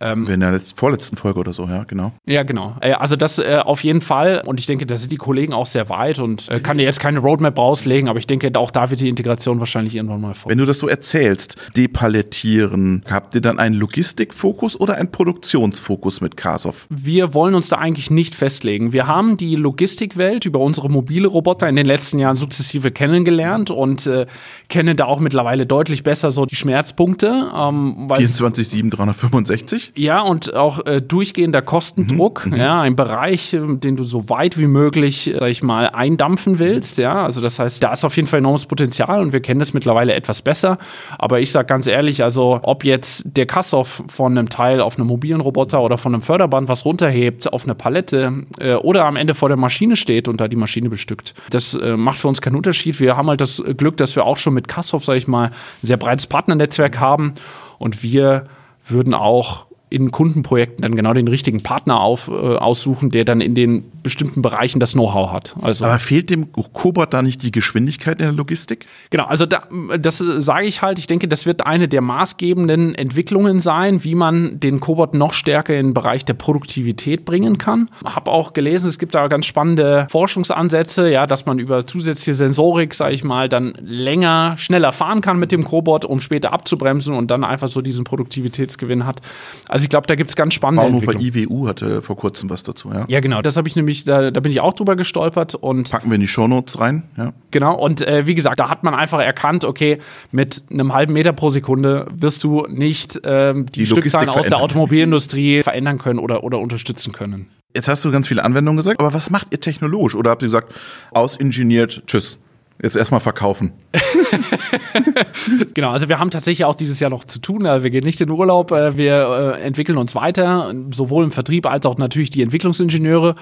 Ähm, 0.00 0.26
in 0.26 0.40
der 0.40 0.52
letzten, 0.52 0.78
vorletzten 0.78 1.16
Folge 1.16 1.40
oder 1.40 1.52
so, 1.52 1.66
ja, 1.66 1.84
genau. 1.84 2.12
Ja, 2.26 2.42
genau. 2.44 2.76
Äh, 2.80 2.92
also 2.92 3.16
das 3.16 3.38
äh, 3.38 3.61
auf 3.64 3.82
jeden 3.82 4.00
Fall. 4.00 4.42
Und 4.46 4.61
ich 4.61 4.66
denke, 4.66 4.87
da 4.87 4.96
sind 4.96 5.11
die 5.11 5.16
Kollegen 5.16 5.52
auch 5.52 5.66
sehr 5.66 5.88
weit 5.88 6.18
und 6.18 6.48
äh, 6.50 6.61
kann 6.61 6.78
dir 6.78 6.84
jetzt 6.84 7.00
keine 7.00 7.18
Roadmap 7.18 7.58
rauslegen, 7.58 8.08
aber 8.08 8.18
ich 8.18 8.26
denke, 8.26 8.50
auch 8.58 8.70
da 8.70 8.90
wird 8.90 9.00
die 9.00 9.08
Integration 9.08 9.58
wahrscheinlich 9.58 9.96
irgendwann 9.96 10.20
mal 10.20 10.34
vor. 10.34 10.50
Wenn 10.50 10.58
du 10.58 10.64
das 10.64 10.78
so 10.78 10.88
erzählst, 10.88 11.56
depalettieren, 11.76 13.02
habt 13.11 13.34
ihr 13.34 13.40
dann 13.40 13.58
einen 13.58 13.74
Logistikfokus 13.74 14.78
oder 14.78 14.94
einen 14.96 15.11
Produktionsfokus 15.11 16.20
mit 16.20 16.37
Kasov? 16.37 16.87
Wir 16.90 17.34
wollen 17.34 17.54
uns 17.54 17.68
da 17.68 17.76
eigentlich 17.76 18.11
nicht 18.11 18.34
festlegen. 18.34 18.92
Wir 18.92 19.06
haben 19.06 19.37
die 19.37 19.56
Logistikwelt 19.56 20.46
über 20.46 20.61
unsere 20.61 20.88
mobile 20.88 21.26
Roboter 21.28 21.68
in 21.68 21.76
den 21.76 21.87
letzten 21.87 22.18
Jahren 22.18 22.37
sukzessive 22.37 22.90
kennengelernt 22.90 23.70
und 23.70 24.06
äh, 24.06 24.26
kennen 24.68 24.96
da 24.96 25.06
auch 25.06 25.20
mittlerweile 25.20 25.66
deutlich 25.66 26.02
besser 26.02 26.30
so 26.30 26.46
die 26.46 26.56
Schmerzpunkte. 26.56 27.50
Ähm, 27.54 28.08
24-7, 28.08 28.90
365? 28.90 29.88
Ja, 29.94 30.20
und 30.20 30.55
auch 30.55 30.85
äh, 30.87 31.01
durchgehender 31.01 31.62
Kostendruck, 31.62 32.46
mhm, 32.46 32.53
mhm, 32.53 32.59
ja, 32.59 32.81
ein 32.81 32.96
Bereich, 32.96 33.53
äh, 33.55 33.61
den 33.77 33.96
du 33.96 34.05
so 34.05 34.29
weit 34.29 34.59
wie 34.59 34.66
möglich, 34.66 35.35
äh, 35.35 35.38
sag 35.38 35.48
ich 35.48 35.62
mal, 35.62 35.87
eindampfen 35.87 36.59
willst, 36.59 36.98
ja. 36.98 37.22
Also 37.22 37.40
das 37.40 37.59
heißt, 37.59 37.83
da 37.83 37.92
ist 37.92 38.05
auf 38.05 38.16
jeden 38.16 38.29
Fall 38.29 38.38
enormes 38.38 38.66
Potenzial 38.66 39.20
und 39.20 39.33
wir 39.33 39.40
kennen 39.40 39.61
das 39.61 39.72
mittlerweile 39.72 40.14
etwas 40.14 40.42
besser. 40.42 40.79
Aber 41.18 41.40
ich 41.40 41.53
sag 41.53 41.68
ganz 41.68 41.87
ehrlich, 41.87 42.22
also 42.22 42.61
ob 42.62 42.85
jetzt 42.85 43.24
der 43.24 43.46
Kassow 43.46 44.03
von 44.09 44.37
einem 44.37 44.48
Teil 44.48 44.81
auf 44.81 44.96
einem 44.96 45.09
mobilen 45.09 45.40
Roboter 45.40 45.83
oder 45.83 45.98
von 45.98 46.14
einem 46.14 46.22
Förderband 46.22 46.68
was 46.68 46.85
runterhebt 46.85 47.53
auf 47.53 47.64
eine 47.64 47.74
Palette 47.74 48.44
äh, 48.59 48.74
oder 48.74 49.05
am 49.05 49.16
Ende 49.16 49.35
vor 49.35 49.48
der 49.48 49.59
Maschine 49.59 49.96
steht 49.96 50.29
und 50.29 50.40
da 50.40 50.48
die 50.48 50.57
Maschine 50.57 50.88
bestückt, 50.88 51.35
das 51.51 51.74
äh, 51.74 51.96
macht 51.96 52.18
für 52.18 52.29
uns 52.29 52.40
keinen 52.40 52.57
Unterschied. 52.57 53.01
Wir 53.01 53.16
haben 53.16 53.29
halt 53.29 53.40
das 53.40 53.62
Glück, 53.77 53.96
dass 53.96 54.16
wir 54.16 54.24
auch 54.24 54.38
schon 54.38 54.55
mit 54.55 54.68
Kassow, 54.68 55.03
sag 55.03 55.16
ich 55.16 55.29
mal, 55.29 55.46
ein 55.46 55.87
sehr 55.87 55.96
breites 55.96 56.27
Partnernetzwerk 56.27 56.98
haben 56.98 57.35
und 57.79 58.03
wir 58.03 58.44
würden 58.87 59.14
auch 59.14 59.67
in 59.90 60.11
Kundenprojekten 60.11 60.83
dann 60.83 60.96
genau 60.96 61.12
den 61.12 61.29
richtigen 61.29 61.62
Partner 61.62 62.01
auf, 62.01 62.29
äh, 62.29 62.33
aussuchen, 62.33 63.11
der 63.11 63.24
dann 63.24 63.40
in 63.40 63.55
den 63.55 63.85
bestimmten 64.03 64.42
Bereichen 64.42 64.81
das 64.81 64.92
Know-how 64.92 65.33
hat. 65.33 65.55
Also, 65.61 65.85
Aber 65.85 65.98
fehlt 65.98 66.31
dem 66.31 66.53
Cobot 66.53 67.12
da 67.12 67.22
nicht 67.22 67.42
die 67.42 67.53
Geschwindigkeit 67.53 68.20
in 68.20 68.27
der 68.27 68.33
Logistik? 68.33 68.87
Genau, 69.11 69.24
also 69.24 69.46
da, 69.46 69.64
das 69.98 70.18
sage 70.18 70.66
ich 70.66 70.83
halt. 70.83 70.98
Ich 70.98 71.07
denke, 71.07 71.29
das 71.29 71.46
wird 71.46 71.66
eine 71.66 71.88
der 71.88 72.01
maßgebenden 72.01 72.94
Entwicklungen 72.94 73.61
sein, 73.61 74.05
wie 74.05 74.14
man 74.14 74.61
den 74.61 74.81
Cobot 74.81 75.14
noch 75.14 75.33
stärker 75.33 75.74
in 75.79 75.88
den 75.88 75.94
Bereich 75.94 76.24
der 76.24 76.35
Produktivität 76.35 77.24
bringen 77.24 77.59
kann. 77.59 77.88
Habe 78.05 78.31
auch 78.31 78.53
gelesen, 78.53 78.88
es 78.88 78.98
gibt 78.98 79.14
da 79.14 79.29
ganz 79.29 79.46
spannende 79.46 80.07
Forschungsansätze, 80.11 81.11
ja, 81.11 81.27
dass 81.27 81.46
man 81.46 81.59
über 81.59 81.87
zusätzliche 81.87 82.35
Sensorik, 82.35 82.94
sage 82.94 83.14
ich 83.14 83.24
mal, 83.24 83.48
dann 83.48 83.74
länger, 83.81 84.57
schneller 84.59 84.92
fahren 84.92 85.20
kann 85.20 85.38
mit 85.38 85.53
dem 85.53 85.64
Cobot, 85.64 86.05
um 86.05 86.20
später 86.20 86.53
abzubremsen 86.53 87.14
und 87.14 87.31
dann 87.31 87.44
einfach 87.44 87.68
so 87.68 87.83
diesen 87.83 88.05
Produktivitätsgewinn 88.05 89.07
hat. 89.07 89.20
Also 89.68 89.77
ich 89.82 89.90
glaube, 89.90 90.06
da 90.06 90.14
gibt 90.14 90.30
es 90.30 90.36
ganz 90.36 90.54
spannende 90.54 90.82
Fraunhofer 90.82 91.20
IWU 91.20 91.68
hatte 91.68 92.00
vor 92.00 92.16
kurzem 92.16 92.48
was 92.48 92.62
dazu, 92.62 92.90
ja. 92.92 93.04
Ja, 93.08 93.20
genau. 93.20 93.42
Das 93.42 93.56
habe 93.56 93.68
ich 93.68 93.76
nämlich 93.76 93.98
ich, 93.98 94.04
da, 94.04 94.30
da 94.30 94.40
bin 94.40 94.52
ich 94.52 94.60
auch 94.60 94.72
drüber 94.72 94.96
gestolpert 94.96 95.54
und. 95.54 95.90
Packen 95.90 96.10
wir 96.10 96.14
in 96.14 96.20
die 96.20 96.28
Shownotes 96.28 96.80
rein, 96.80 97.04
ja. 97.16 97.32
Genau, 97.50 97.76
und 97.76 98.06
äh, 98.06 98.26
wie 98.26 98.34
gesagt, 98.34 98.60
da 98.60 98.68
hat 98.70 98.84
man 98.84 98.94
einfach 98.94 99.20
erkannt, 99.20 99.64
okay, 99.64 99.98
mit 100.30 100.62
einem 100.70 100.94
halben 100.94 101.12
Meter 101.12 101.32
pro 101.32 101.50
Sekunde 101.50 102.06
wirst 102.12 102.44
du 102.44 102.66
nicht 102.68 103.20
ähm, 103.24 103.66
die, 103.66 103.80
die 103.80 103.86
Stückzahlen 103.86 104.28
aus 104.28 104.48
der 104.48 104.58
Automobilindustrie 104.58 105.62
verändern 105.62 105.98
können 105.98 106.18
oder, 106.18 106.44
oder 106.44 106.58
unterstützen 106.58 107.12
können. 107.12 107.48
Jetzt 107.74 107.88
hast 107.88 108.04
du 108.04 108.10
ganz 108.10 108.26
viele 108.26 108.44
Anwendungen 108.44 108.78
gesagt, 108.78 108.98
aber 108.98 109.12
was 109.12 109.30
macht 109.30 109.48
ihr 109.50 109.60
technologisch? 109.60 110.14
Oder 110.14 110.30
habt 110.30 110.42
ihr 110.42 110.46
gesagt, 110.46 110.74
ausingeniert, 111.10 112.02
tschüss? 112.06 112.38
Jetzt 112.82 112.96
erstmal 112.96 113.20
verkaufen. 113.20 113.72
genau, 115.74 115.90
also 115.90 116.11
wir 116.11 116.18
haben 116.18 116.31
tatsächlich 116.31 116.66
auch 116.66 116.74
dieses 116.74 117.01
Jahr 117.01 117.11
noch 117.11 117.24
zu 117.24 117.38
tun. 117.40 117.64
Also 117.66 117.85
wir 117.85 117.90
gehen 117.90 118.05
nicht 118.05 118.20
in 118.20 118.31
Urlaub, 118.31 118.70
äh, 118.70 118.96
wir 118.96 119.57
äh, 119.57 119.62
entwickeln 119.62 119.96
uns 119.96 120.14
weiter, 120.14 120.74
sowohl 120.90 121.24
im 121.24 121.31
Vertrieb 121.31 121.64
als 121.66 121.87
auch 121.87 121.96
natürlich 121.96 122.29
die 122.29 122.42
Entwicklungsingenieure. 122.42 123.35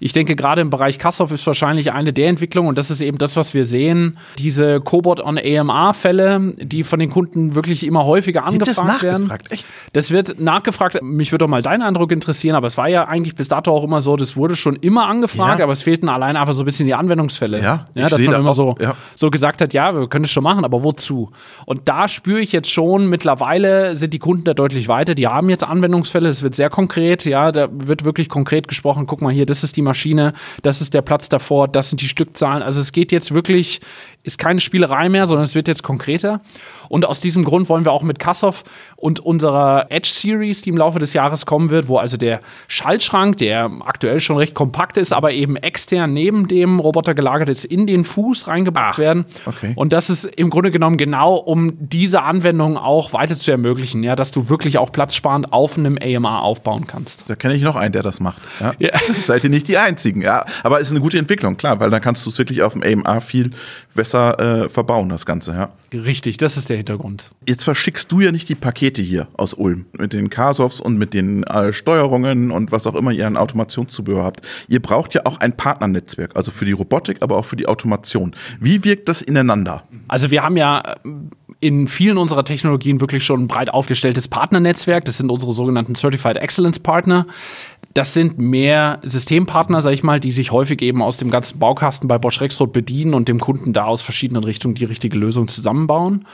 Ich 0.00 0.12
denke, 0.12 0.34
gerade 0.34 0.60
im 0.60 0.70
Bereich 0.70 0.98
Kassow 0.98 1.30
ist 1.30 1.46
wahrscheinlich 1.46 1.92
eine 1.92 2.12
der 2.12 2.28
Entwicklungen 2.28 2.68
und 2.68 2.78
das 2.78 2.90
ist 2.90 3.00
eben 3.00 3.18
das, 3.18 3.36
was 3.36 3.54
wir 3.54 3.64
sehen. 3.64 4.18
Diese 4.38 4.80
Cobot 4.80 5.20
on 5.20 5.38
AMA-Fälle, 5.38 6.54
die 6.60 6.82
von 6.82 6.98
den 6.98 7.10
Kunden 7.10 7.54
wirklich 7.54 7.86
immer 7.86 8.04
häufiger 8.04 8.44
angefragt 8.44 9.02
werden. 9.02 9.32
Echt? 9.50 9.64
Das 9.92 10.10
wird 10.10 10.40
nachgefragt. 10.40 11.00
Mich 11.02 11.30
würde 11.30 11.44
doch 11.44 11.48
mal 11.48 11.62
dein 11.62 11.80
Eindruck 11.80 12.10
interessieren, 12.10 12.56
aber 12.56 12.66
es 12.66 12.76
war 12.76 12.88
ja 12.88 13.06
eigentlich 13.06 13.36
bis 13.36 13.48
dato 13.48 13.70
auch 13.70 13.84
immer 13.84 14.00
so, 14.00 14.16
das 14.16 14.36
wurde 14.36 14.56
schon 14.56 14.74
immer 14.76 15.06
angefragt, 15.06 15.60
ja. 15.60 15.64
aber 15.64 15.72
es 15.72 15.82
fehlten 15.82 16.08
allein 16.08 16.36
einfach 16.36 16.54
so 16.54 16.62
ein 16.62 16.66
bisschen 16.66 16.86
die 16.86 16.94
Anwendungsfälle. 16.94 17.62
Ja, 17.62 17.84
ja 17.94 18.08
dass 18.08 18.20
man 18.20 18.34
immer 18.34 18.54
so, 18.54 18.74
ja. 18.80 18.96
so 19.14 19.30
gesagt 19.30 19.60
hat, 19.60 19.72
ja, 19.72 19.91
wir 19.94 20.08
können 20.08 20.24
es 20.24 20.30
schon 20.30 20.42
machen, 20.42 20.64
aber 20.64 20.82
wozu? 20.82 21.30
Und 21.66 21.88
da 21.88 22.08
spüre 22.08 22.40
ich 22.40 22.52
jetzt 22.52 22.70
schon, 22.70 23.08
mittlerweile 23.08 23.96
sind 23.96 24.14
die 24.14 24.18
Kunden 24.18 24.44
da 24.44 24.54
deutlich 24.54 24.88
weiter. 24.88 25.14
Die 25.14 25.26
haben 25.26 25.48
jetzt 25.48 25.64
Anwendungsfälle, 25.64 26.28
es 26.28 26.42
wird 26.42 26.54
sehr 26.54 26.70
konkret, 26.70 27.24
ja, 27.24 27.52
da 27.52 27.68
wird 27.72 28.04
wirklich 28.04 28.28
konkret 28.28 28.68
gesprochen. 28.68 29.06
Guck 29.06 29.22
mal 29.22 29.32
hier, 29.32 29.46
das 29.46 29.64
ist 29.64 29.76
die 29.76 29.82
Maschine, 29.82 30.32
das 30.62 30.80
ist 30.80 30.94
der 30.94 31.02
Platz 31.02 31.28
davor, 31.28 31.68
das 31.68 31.90
sind 31.90 32.00
die 32.00 32.08
Stückzahlen. 32.08 32.62
Also 32.62 32.80
es 32.80 32.92
geht 32.92 33.12
jetzt 33.12 33.34
wirklich, 33.34 33.80
ist 34.24 34.38
keine 34.38 34.60
Spielerei 34.60 35.08
mehr, 35.08 35.26
sondern 35.26 35.44
es 35.44 35.54
wird 35.54 35.66
jetzt 35.68 35.82
konkreter. 35.82 36.40
Und 36.88 37.06
aus 37.06 37.20
diesem 37.20 37.42
Grund 37.42 37.68
wollen 37.68 37.84
wir 37.84 37.92
auch 37.92 38.02
mit 38.02 38.18
Kassow 38.18 38.62
und 38.96 39.18
unserer 39.18 39.86
Edge 39.88 40.10
Series, 40.10 40.62
die 40.62 40.70
im 40.70 40.76
Laufe 40.76 40.98
des 40.98 41.12
Jahres 41.12 41.46
kommen 41.46 41.70
wird, 41.70 41.88
wo 41.88 41.96
also 41.96 42.16
der 42.16 42.40
Schaltschrank, 42.68 43.38
der 43.38 43.70
aktuell 43.84 44.20
schon 44.20 44.36
recht 44.36 44.54
kompakt 44.54 44.96
ist, 44.96 45.12
aber 45.12 45.32
eben 45.32 45.56
extern 45.56 46.12
neben 46.12 46.48
dem 46.48 46.78
Roboter 46.78 47.14
gelagert 47.14 47.48
ist, 47.48 47.64
in 47.64 47.86
den 47.86 48.04
Fuß 48.04 48.46
reingebracht 48.46 48.94
Ach, 48.94 48.98
werden. 48.98 49.24
okay. 49.46 49.72
Und 49.74 49.92
das 49.92 50.10
ist 50.10 50.24
im 50.24 50.50
Grunde 50.50 50.70
genommen 50.70 50.98
genau, 50.98 51.34
um 51.34 51.72
diese 51.80 52.22
Anwendung 52.22 52.76
auch 52.76 53.12
weiter 53.12 53.36
zu 53.36 53.50
ermöglichen, 53.50 54.02
ja, 54.04 54.14
dass 54.14 54.30
du 54.30 54.48
wirklich 54.48 54.78
auch 54.78 54.92
platzsparend 54.92 55.52
auf 55.52 55.76
einem 55.78 55.98
AMR 56.00 56.42
aufbauen 56.42 56.86
kannst. 56.86 57.24
Da 57.26 57.34
kenne 57.34 57.54
ich 57.54 57.62
noch 57.62 57.76
einen, 57.76 57.92
der 57.92 58.02
das 58.02 58.20
macht. 58.20 58.42
Ja? 58.60 58.74
Ja. 58.78 58.90
Seid 59.24 59.42
ihr 59.44 59.50
nicht 59.50 59.66
die 59.66 59.78
Einzigen, 59.78 60.22
ja. 60.22 60.44
Aber 60.62 60.78
ist 60.78 60.90
eine 60.90 61.00
gute 61.00 61.18
Entwicklung, 61.18 61.56
klar, 61.56 61.80
weil 61.80 61.90
dann 61.90 62.02
kannst 62.02 62.24
du 62.26 62.30
es 62.30 62.38
wirklich 62.38 62.62
auf 62.62 62.74
dem 62.74 62.82
AMR 62.82 63.20
viel 63.20 63.50
besser 63.94 64.11
äh, 64.14 64.68
verbauen, 64.68 65.08
das 65.08 65.26
Ganze, 65.26 65.52
ja. 65.52 65.70
Richtig, 65.92 66.36
das 66.38 66.56
ist 66.56 66.70
der 66.70 66.76
Hintergrund. 66.76 67.30
Jetzt 67.46 67.64
verschickst 67.64 68.10
du 68.10 68.20
ja 68.20 68.32
nicht 68.32 68.48
die 68.48 68.54
Pakete 68.54 69.02
hier 69.02 69.28
aus 69.34 69.54
Ulm 69.54 69.86
mit 69.98 70.12
den 70.12 70.30
Kasovs 70.30 70.80
und 70.80 70.96
mit 70.98 71.14
den 71.14 71.44
äh, 71.44 71.72
Steuerungen 71.72 72.50
und 72.50 72.72
was 72.72 72.86
auch 72.86 72.94
immer 72.94 73.10
ihr 73.10 73.26
an 73.26 73.36
Automationszubehör 73.36 74.24
habt. 74.24 74.42
Ihr 74.68 74.80
braucht 74.80 75.14
ja 75.14 75.22
auch 75.24 75.38
ein 75.38 75.56
Partnernetzwerk, 75.56 76.36
also 76.36 76.50
für 76.50 76.64
die 76.64 76.72
Robotik, 76.72 77.18
aber 77.20 77.36
auch 77.36 77.44
für 77.44 77.56
die 77.56 77.66
Automation. 77.66 78.34
Wie 78.60 78.84
wirkt 78.84 79.08
das 79.08 79.22
ineinander? 79.22 79.84
Also 80.08 80.30
wir 80.30 80.42
haben 80.42 80.56
ja 80.56 80.80
äh, 80.80 81.10
in 81.60 81.86
vielen 81.86 82.18
unserer 82.18 82.44
Technologien 82.44 83.00
wirklich 83.00 83.24
schon 83.24 83.42
ein 83.42 83.48
breit 83.48 83.72
aufgestelltes 83.72 84.26
Partnernetzwerk. 84.26 85.04
Das 85.04 85.18
sind 85.18 85.30
unsere 85.30 85.52
sogenannten 85.52 85.94
Certified 85.94 86.36
Excellence 86.36 86.80
Partner. 86.80 87.26
Das 87.94 88.14
sind 88.14 88.38
mehr 88.38 88.98
Systempartner, 89.02 89.82
sag 89.82 89.92
ich 89.92 90.02
mal, 90.02 90.18
die 90.18 90.30
sich 90.30 90.50
häufig 90.50 90.80
eben 90.82 91.02
aus 91.02 91.18
dem 91.18 91.30
ganzen 91.30 91.58
Baukasten 91.58 92.08
bei 92.08 92.18
Bosch 92.18 92.40
Rexroth 92.40 92.72
bedienen 92.72 93.12
und 93.12 93.28
dem 93.28 93.38
Kunden 93.38 93.72
da 93.72 93.84
aus 93.84 94.00
verschiedenen 94.00 94.44
Richtungen 94.44 94.74
die 94.74 94.84
richtige 94.84 95.18
Lösung 95.18 95.48
zusammenbauen. 95.48 96.24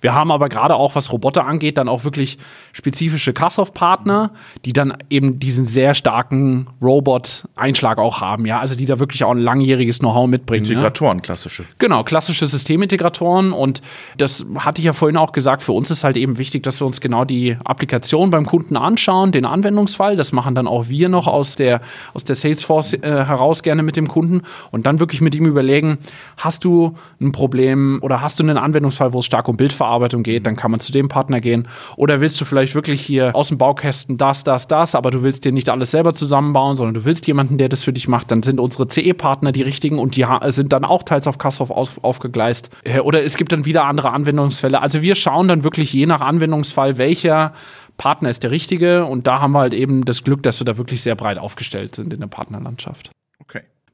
Wir 0.00 0.14
haben 0.14 0.30
aber 0.30 0.48
gerade 0.48 0.74
auch, 0.74 0.94
was 0.94 1.12
Roboter 1.12 1.46
angeht, 1.46 1.78
dann 1.78 1.88
auch 1.88 2.04
wirklich 2.04 2.38
spezifische 2.72 3.32
Kassow-Partner, 3.32 4.32
die 4.64 4.72
dann 4.72 4.94
eben 5.08 5.38
diesen 5.38 5.64
sehr 5.64 5.94
starken 5.94 6.66
Robot-Einschlag 6.82 7.98
auch 7.98 8.20
haben, 8.20 8.44
ja, 8.44 8.60
also 8.60 8.74
die 8.74 8.84
da 8.84 8.98
wirklich 8.98 9.24
auch 9.24 9.30
ein 9.30 9.38
langjähriges 9.38 10.00
Know-how 10.00 10.28
mitbringen. 10.28 10.64
ja. 10.66 10.72
Integratoren, 10.72 11.22
klassische. 11.22 11.64
Genau, 11.78 12.04
klassische 12.04 12.46
Systemintegratoren. 12.46 13.52
Und 13.52 13.80
das 14.18 14.44
hatte 14.58 14.80
ich 14.80 14.84
ja 14.84 14.92
vorhin 14.92 15.16
auch 15.16 15.32
gesagt, 15.32 15.62
für 15.62 15.72
uns 15.72 15.90
ist 15.90 16.04
halt 16.04 16.16
eben 16.16 16.38
wichtig, 16.38 16.62
dass 16.62 16.80
wir 16.80 16.86
uns 16.86 17.00
genau 17.00 17.24
die 17.24 17.56
Applikation 17.64 18.30
beim 18.30 18.44
Kunden 18.44 18.76
anschauen, 18.76 19.32
den 19.32 19.46
Anwendungsfall. 19.46 20.16
Das 20.16 20.32
machen 20.32 20.54
dann 20.54 20.66
auch 20.66 20.88
wir 20.88 21.05
noch 21.08 21.26
aus 21.26 21.56
der, 21.56 21.80
aus 22.14 22.24
der 22.24 22.36
Salesforce 22.36 22.94
äh, 22.94 23.00
heraus 23.02 23.62
gerne 23.62 23.82
mit 23.82 23.96
dem 23.96 24.08
Kunden 24.08 24.42
und 24.70 24.86
dann 24.86 25.00
wirklich 25.00 25.20
mit 25.20 25.34
ihm 25.34 25.46
überlegen, 25.46 25.98
hast 26.36 26.64
du 26.64 26.94
ein 27.20 27.32
Problem 27.32 27.98
oder 28.02 28.20
hast 28.20 28.38
du 28.38 28.44
einen 28.44 28.58
Anwendungsfall, 28.58 29.12
wo 29.12 29.20
es 29.20 29.24
stark 29.24 29.48
um 29.48 29.56
Bildverarbeitung 29.56 30.22
geht, 30.22 30.46
dann 30.46 30.56
kann 30.56 30.70
man 30.70 30.80
zu 30.80 30.92
dem 30.92 31.08
Partner 31.08 31.40
gehen. 31.40 31.68
Oder 31.96 32.20
willst 32.20 32.40
du 32.40 32.44
vielleicht 32.44 32.74
wirklich 32.74 33.00
hier 33.02 33.34
aus 33.34 33.48
dem 33.48 33.58
Baukästen 33.58 34.16
das, 34.16 34.44
das, 34.44 34.68
das, 34.68 34.94
aber 34.94 35.10
du 35.10 35.22
willst 35.22 35.44
dir 35.44 35.52
nicht 35.52 35.68
alles 35.68 35.90
selber 35.90 36.14
zusammenbauen, 36.14 36.76
sondern 36.76 36.94
du 36.94 37.04
willst 37.04 37.26
jemanden, 37.26 37.58
der 37.58 37.68
das 37.68 37.82
für 37.82 37.92
dich 37.92 38.08
macht, 38.08 38.30
dann 38.30 38.42
sind 38.42 38.60
unsere 38.60 38.88
CE-Partner 38.88 39.52
die 39.52 39.62
richtigen 39.62 39.98
und 39.98 40.16
die 40.16 40.26
sind 40.48 40.72
dann 40.72 40.84
auch 40.84 41.02
teils 41.02 41.26
auf 41.26 41.38
Kassow 41.38 41.70
auf, 41.70 42.02
aufgegleist. 42.02 42.70
Äh, 42.84 43.00
Oder 43.00 43.24
es 43.24 43.36
gibt 43.36 43.52
dann 43.52 43.64
wieder 43.64 43.84
andere 43.84 44.12
Anwendungsfälle. 44.12 44.80
Also 44.80 45.02
wir 45.02 45.14
schauen 45.14 45.48
dann 45.48 45.64
wirklich 45.64 45.92
je 45.92 46.06
nach 46.06 46.20
Anwendungsfall, 46.20 46.98
welcher 46.98 47.52
Partner 47.96 48.30
ist 48.30 48.42
der 48.42 48.50
richtige 48.50 49.04
und 49.06 49.26
da 49.26 49.40
haben 49.40 49.52
wir 49.52 49.60
halt 49.60 49.74
eben 49.74 50.04
das 50.04 50.24
Glück, 50.24 50.42
dass 50.42 50.60
wir 50.60 50.64
da 50.64 50.76
wirklich 50.76 51.02
sehr 51.02 51.14
breit 51.14 51.38
aufgestellt 51.38 51.94
sind 51.94 52.12
in 52.12 52.20
der 52.20 52.26
Partnerlandschaft. 52.26 53.10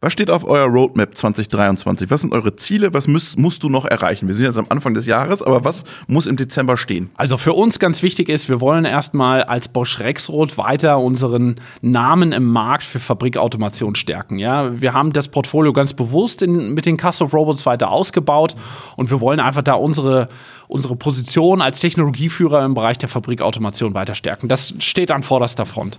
Was 0.04 0.12
steht 0.12 0.30
auf 0.30 0.44
eurer 0.44 0.66
Roadmap 0.66 1.16
2023? 1.16 2.10
Was 2.10 2.22
sind 2.22 2.34
eure 2.34 2.56
Ziele? 2.56 2.92
Was 2.92 3.06
müsst, 3.06 3.38
musst 3.38 3.62
du 3.62 3.68
noch 3.68 3.84
erreichen? 3.84 4.26
Wir 4.26 4.34
sind 4.34 4.46
jetzt 4.46 4.58
am 4.58 4.66
Anfang 4.68 4.94
des 4.94 5.06
Jahres, 5.06 5.42
aber 5.44 5.64
was 5.64 5.84
muss 6.08 6.26
im 6.26 6.34
Dezember 6.34 6.76
stehen? 6.76 7.10
Also 7.14 7.36
für 7.36 7.52
uns 7.52 7.78
ganz 7.78 8.02
wichtig 8.02 8.28
ist, 8.28 8.48
wir 8.48 8.60
wollen 8.60 8.84
erstmal 8.84 9.44
als 9.44 9.68
Bosch 9.68 10.00
Rexroth 10.00 10.58
weiter 10.58 10.98
unseren 10.98 11.54
Namen 11.82 12.32
im 12.32 12.50
Markt 12.50 12.82
für 12.82 12.98
Fabrikautomation 12.98 13.94
stärken. 13.94 14.40
Ja, 14.40 14.80
wir 14.80 14.92
haben 14.92 15.12
das 15.12 15.28
Portfolio 15.28 15.72
ganz 15.72 15.92
bewusst 15.92 16.42
in, 16.42 16.74
mit 16.74 16.84
den 16.84 16.96
Castle 16.96 17.28
Robots 17.28 17.64
weiter 17.64 17.92
ausgebaut 17.92 18.56
und 18.96 19.08
wir 19.08 19.20
wollen 19.20 19.38
einfach 19.38 19.62
da 19.62 19.74
unsere 19.74 20.26
unsere 20.66 20.96
Position 20.96 21.60
als 21.60 21.78
Technologieführer 21.78 22.64
im 22.64 22.74
Bereich 22.74 22.98
der 22.98 23.08
Fabrikautomation 23.08 23.94
weiter 23.94 24.14
stärken. 24.16 24.48
Das 24.48 24.74
steht 24.78 25.10
an 25.12 25.22
vorderster 25.22 25.66
Front. 25.66 25.98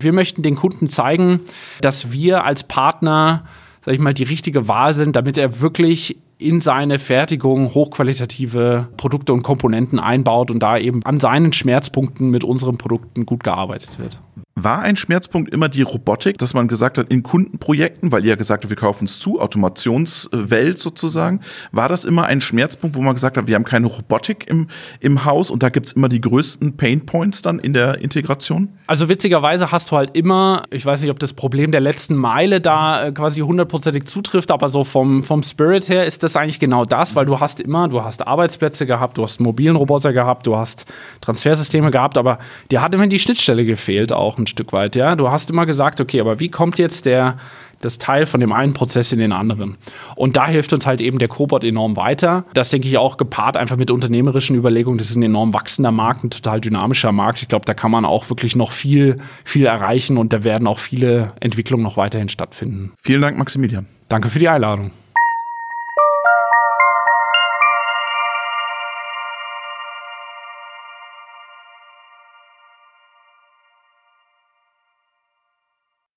Wir 0.00 0.12
möchten 0.12 0.42
den 0.42 0.54
Kunden 0.54 0.86
zeigen, 0.86 1.40
dass 1.80 2.12
wir 2.12 2.44
als 2.44 2.62
Partner, 2.62 3.42
sag 3.84 3.94
ich 3.94 3.98
mal, 3.98 4.14
die 4.14 4.22
richtige 4.22 4.68
Wahl 4.68 4.94
sind, 4.94 5.16
damit 5.16 5.36
er 5.36 5.60
wirklich 5.60 6.16
in 6.38 6.60
seine 6.60 7.00
Fertigung 7.00 7.74
hochqualitative 7.74 8.86
Produkte 8.96 9.32
und 9.32 9.42
Komponenten 9.42 9.98
einbaut 9.98 10.52
und 10.52 10.60
da 10.60 10.78
eben 10.78 11.02
an 11.02 11.18
seinen 11.18 11.52
Schmerzpunkten 11.52 12.30
mit 12.30 12.44
unseren 12.44 12.78
Produkten 12.78 13.26
gut 13.26 13.42
gearbeitet 13.42 13.98
wird. 13.98 14.20
War 14.54 14.82
ein 14.82 14.96
Schmerzpunkt 14.96 15.52
immer 15.52 15.68
die 15.68 15.82
Robotik, 15.82 16.38
dass 16.38 16.52
man 16.52 16.66
gesagt 16.66 16.98
hat, 16.98 17.10
in 17.10 17.22
Kundenprojekten, 17.22 18.10
weil 18.10 18.24
ihr 18.24 18.30
ja 18.30 18.34
gesagt 18.34 18.64
habt, 18.64 18.70
wir 18.70 18.76
kaufen 18.76 19.04
es 19.04 19.20
zu, 19.20 19.40
Automationswelt 19.40 20.78
sozusagen, 20.78 21.40
war 21.70 21.88
das 21.88 22.04
immer 22.04 22.24
ein 22.24 22.40
Schmerzpunkt, 22.40 22.96
wo 22.96 23.00
man 23.00 23.14
gesagt 23.14 23.36
hat, 23.36 23.46
wir 23.46 23.54
haben 23.54 23.64
keine 23.64 23.86
Robotik 23.86 24.48
im, 24.48 24.66
im 25.00 25.24
Haus 25.24 25.50
und 25.50 25.62
da 25.62 25.68
gibt's 25.68 25.92
immer 25.92 26.08
die 26.08 26.20
größten 26.20 26.76
Painpoints 26.76 27.42
dann 27.42 27.58
in 27.58 27.72
der 27.72 27.98
Integration? 27.98 28.68
Also 28.86 29.08
witzigerweise 29.08 29.70
hast 29.70 29.90
du 29.90 29.96
halt 29.96 30.16
immer, 30.16 30.62
ich 30.70 30.84
weiß 30.84 31.02
nicht, 31.02 31.10
ob 31.10 31.18
das 31.18 31.34
Problem 31.34 31.70
der 31.70 31.80
letzten 31.80 32.16
Meile 32.16 32.60
da 32.60 33.06
äh, 33.06 33.12
quasi 33.12 33.40
hundertprozentig 33.40 34.06
zutrifft, 34.06 34.50
aber 34.50 34.68
so 34.68 34.82
vom, 34.82 35.22
vom 35.22 35.42
Spirit 35.42 35.88
her 35.88 36.04
ist 36.04 36.22
das 36.22 36.36
eigentlich 36.36 36.58
genau 36.58 36.84
das, 36.84 37.14
weil 37.14 37.26
du 37.26 37.38
hast 37.38 37.60
immer, 37.60 37.88
du 37.88 38.02
hast 38.02 38.26
Arbeitsplätze 38.26 38.86
gehabt, 38.86 39.18
du 39.18 39.22
hast 39.22 39.40
mobilen 39.40 39.76
Roboter 39.76 40.12
gehabt, 40.12 40.46
du 40.46 40.56
hast 40.56 40.86
Transfersysteme 41.20 41.90
gehabt, 41.90 42.18
aber 42.18 42.38
dir 42.70 42.80
hat 42.80 42.94
immer 42.94 43.06
die 43.06 43.18
Schnittstelle 43.18 43.64
gefehlt 43.64 44.12
auch 44.28 44.38
ein 44.38 44.46
Stück 44.46 44.72
weit, 44.72 44.96
ja. 44.96 45.16
Du 45.16 45.30
hast 45.30 45.50
immer 45.50 45.66
gesagt, 45.66 46.00
okay, 46.00 46.20
aber 46.20 46.38
wie 46.40 46.50
kommt 46.50 46.78
jetzt 46.78 47.06
der 47.06 47.36
das 47.80 47.98
Teil 47.98 48.26
von 48.26 48.40
dem 48.40 48.52
einen 48.52 48.72
Prozess 48.72 49.12
in 49.12 49.18
den 49.18 49.32
anderen. 49.32 49.76
Und 50.16 50.36
da 50.36 50.46
hilft 50.46 50.72
uns 50.72 50.86
halt 50.86 51.00
eben 51.00 51.18
der 51.18 51.28
Cobot 51.28 51.64
enorm 51.64 51.96
weiter. 51.96 52.44
Das 52.54 52.70
denke 52.70 52.88
ich 52.88 52.98
auch 52.98 53.16
gepaart 53.16 53.56
einfach 53.56 53.76
mit 53.76 53.90
unternehmerischen 53.90 54.56
Überlegungen. 54.56 54.98
Das 54.98 55.10
ist 55.10 55.16
ein 55.16 55.22
enorm 55.22 55.52
wachsender 55.52 55.92
Markt, 55.92 56.24
ein 56.24 56.30
total 56.30 56.60
dynamischer 56.60 57.12
Markt. 57.12 57.42
Ich 57.42 57.48
glaube, 57.48 57.64
da 57.64 57.74
kann 57.74 57.90
man 57.90 58.04
auch 58.04 58.28
wirklich 58.30 58.56
noch 58.56 58.72
viel, 58.72 59.18
viel 59.44 59.66
erreichen 59.66 60.16
und 60.16 60.32
da 60.32 60.44
werden 60.44 60.66
auch 60.66 60.78
viele 60.78 61.32
Entwicklungen 61.40 61.84
noch 61.84 61.96
weiterhin 61.96 62.28
stattfinden. 62.28 62.92
Vielen 63.02 63.22
Dank, 63.22 63.38
Maximilian. 63.38 63.86
Danke 64.08 64.28
für 64.28 64.38
die 64.38 64.48
Einladung. 64.48 64.90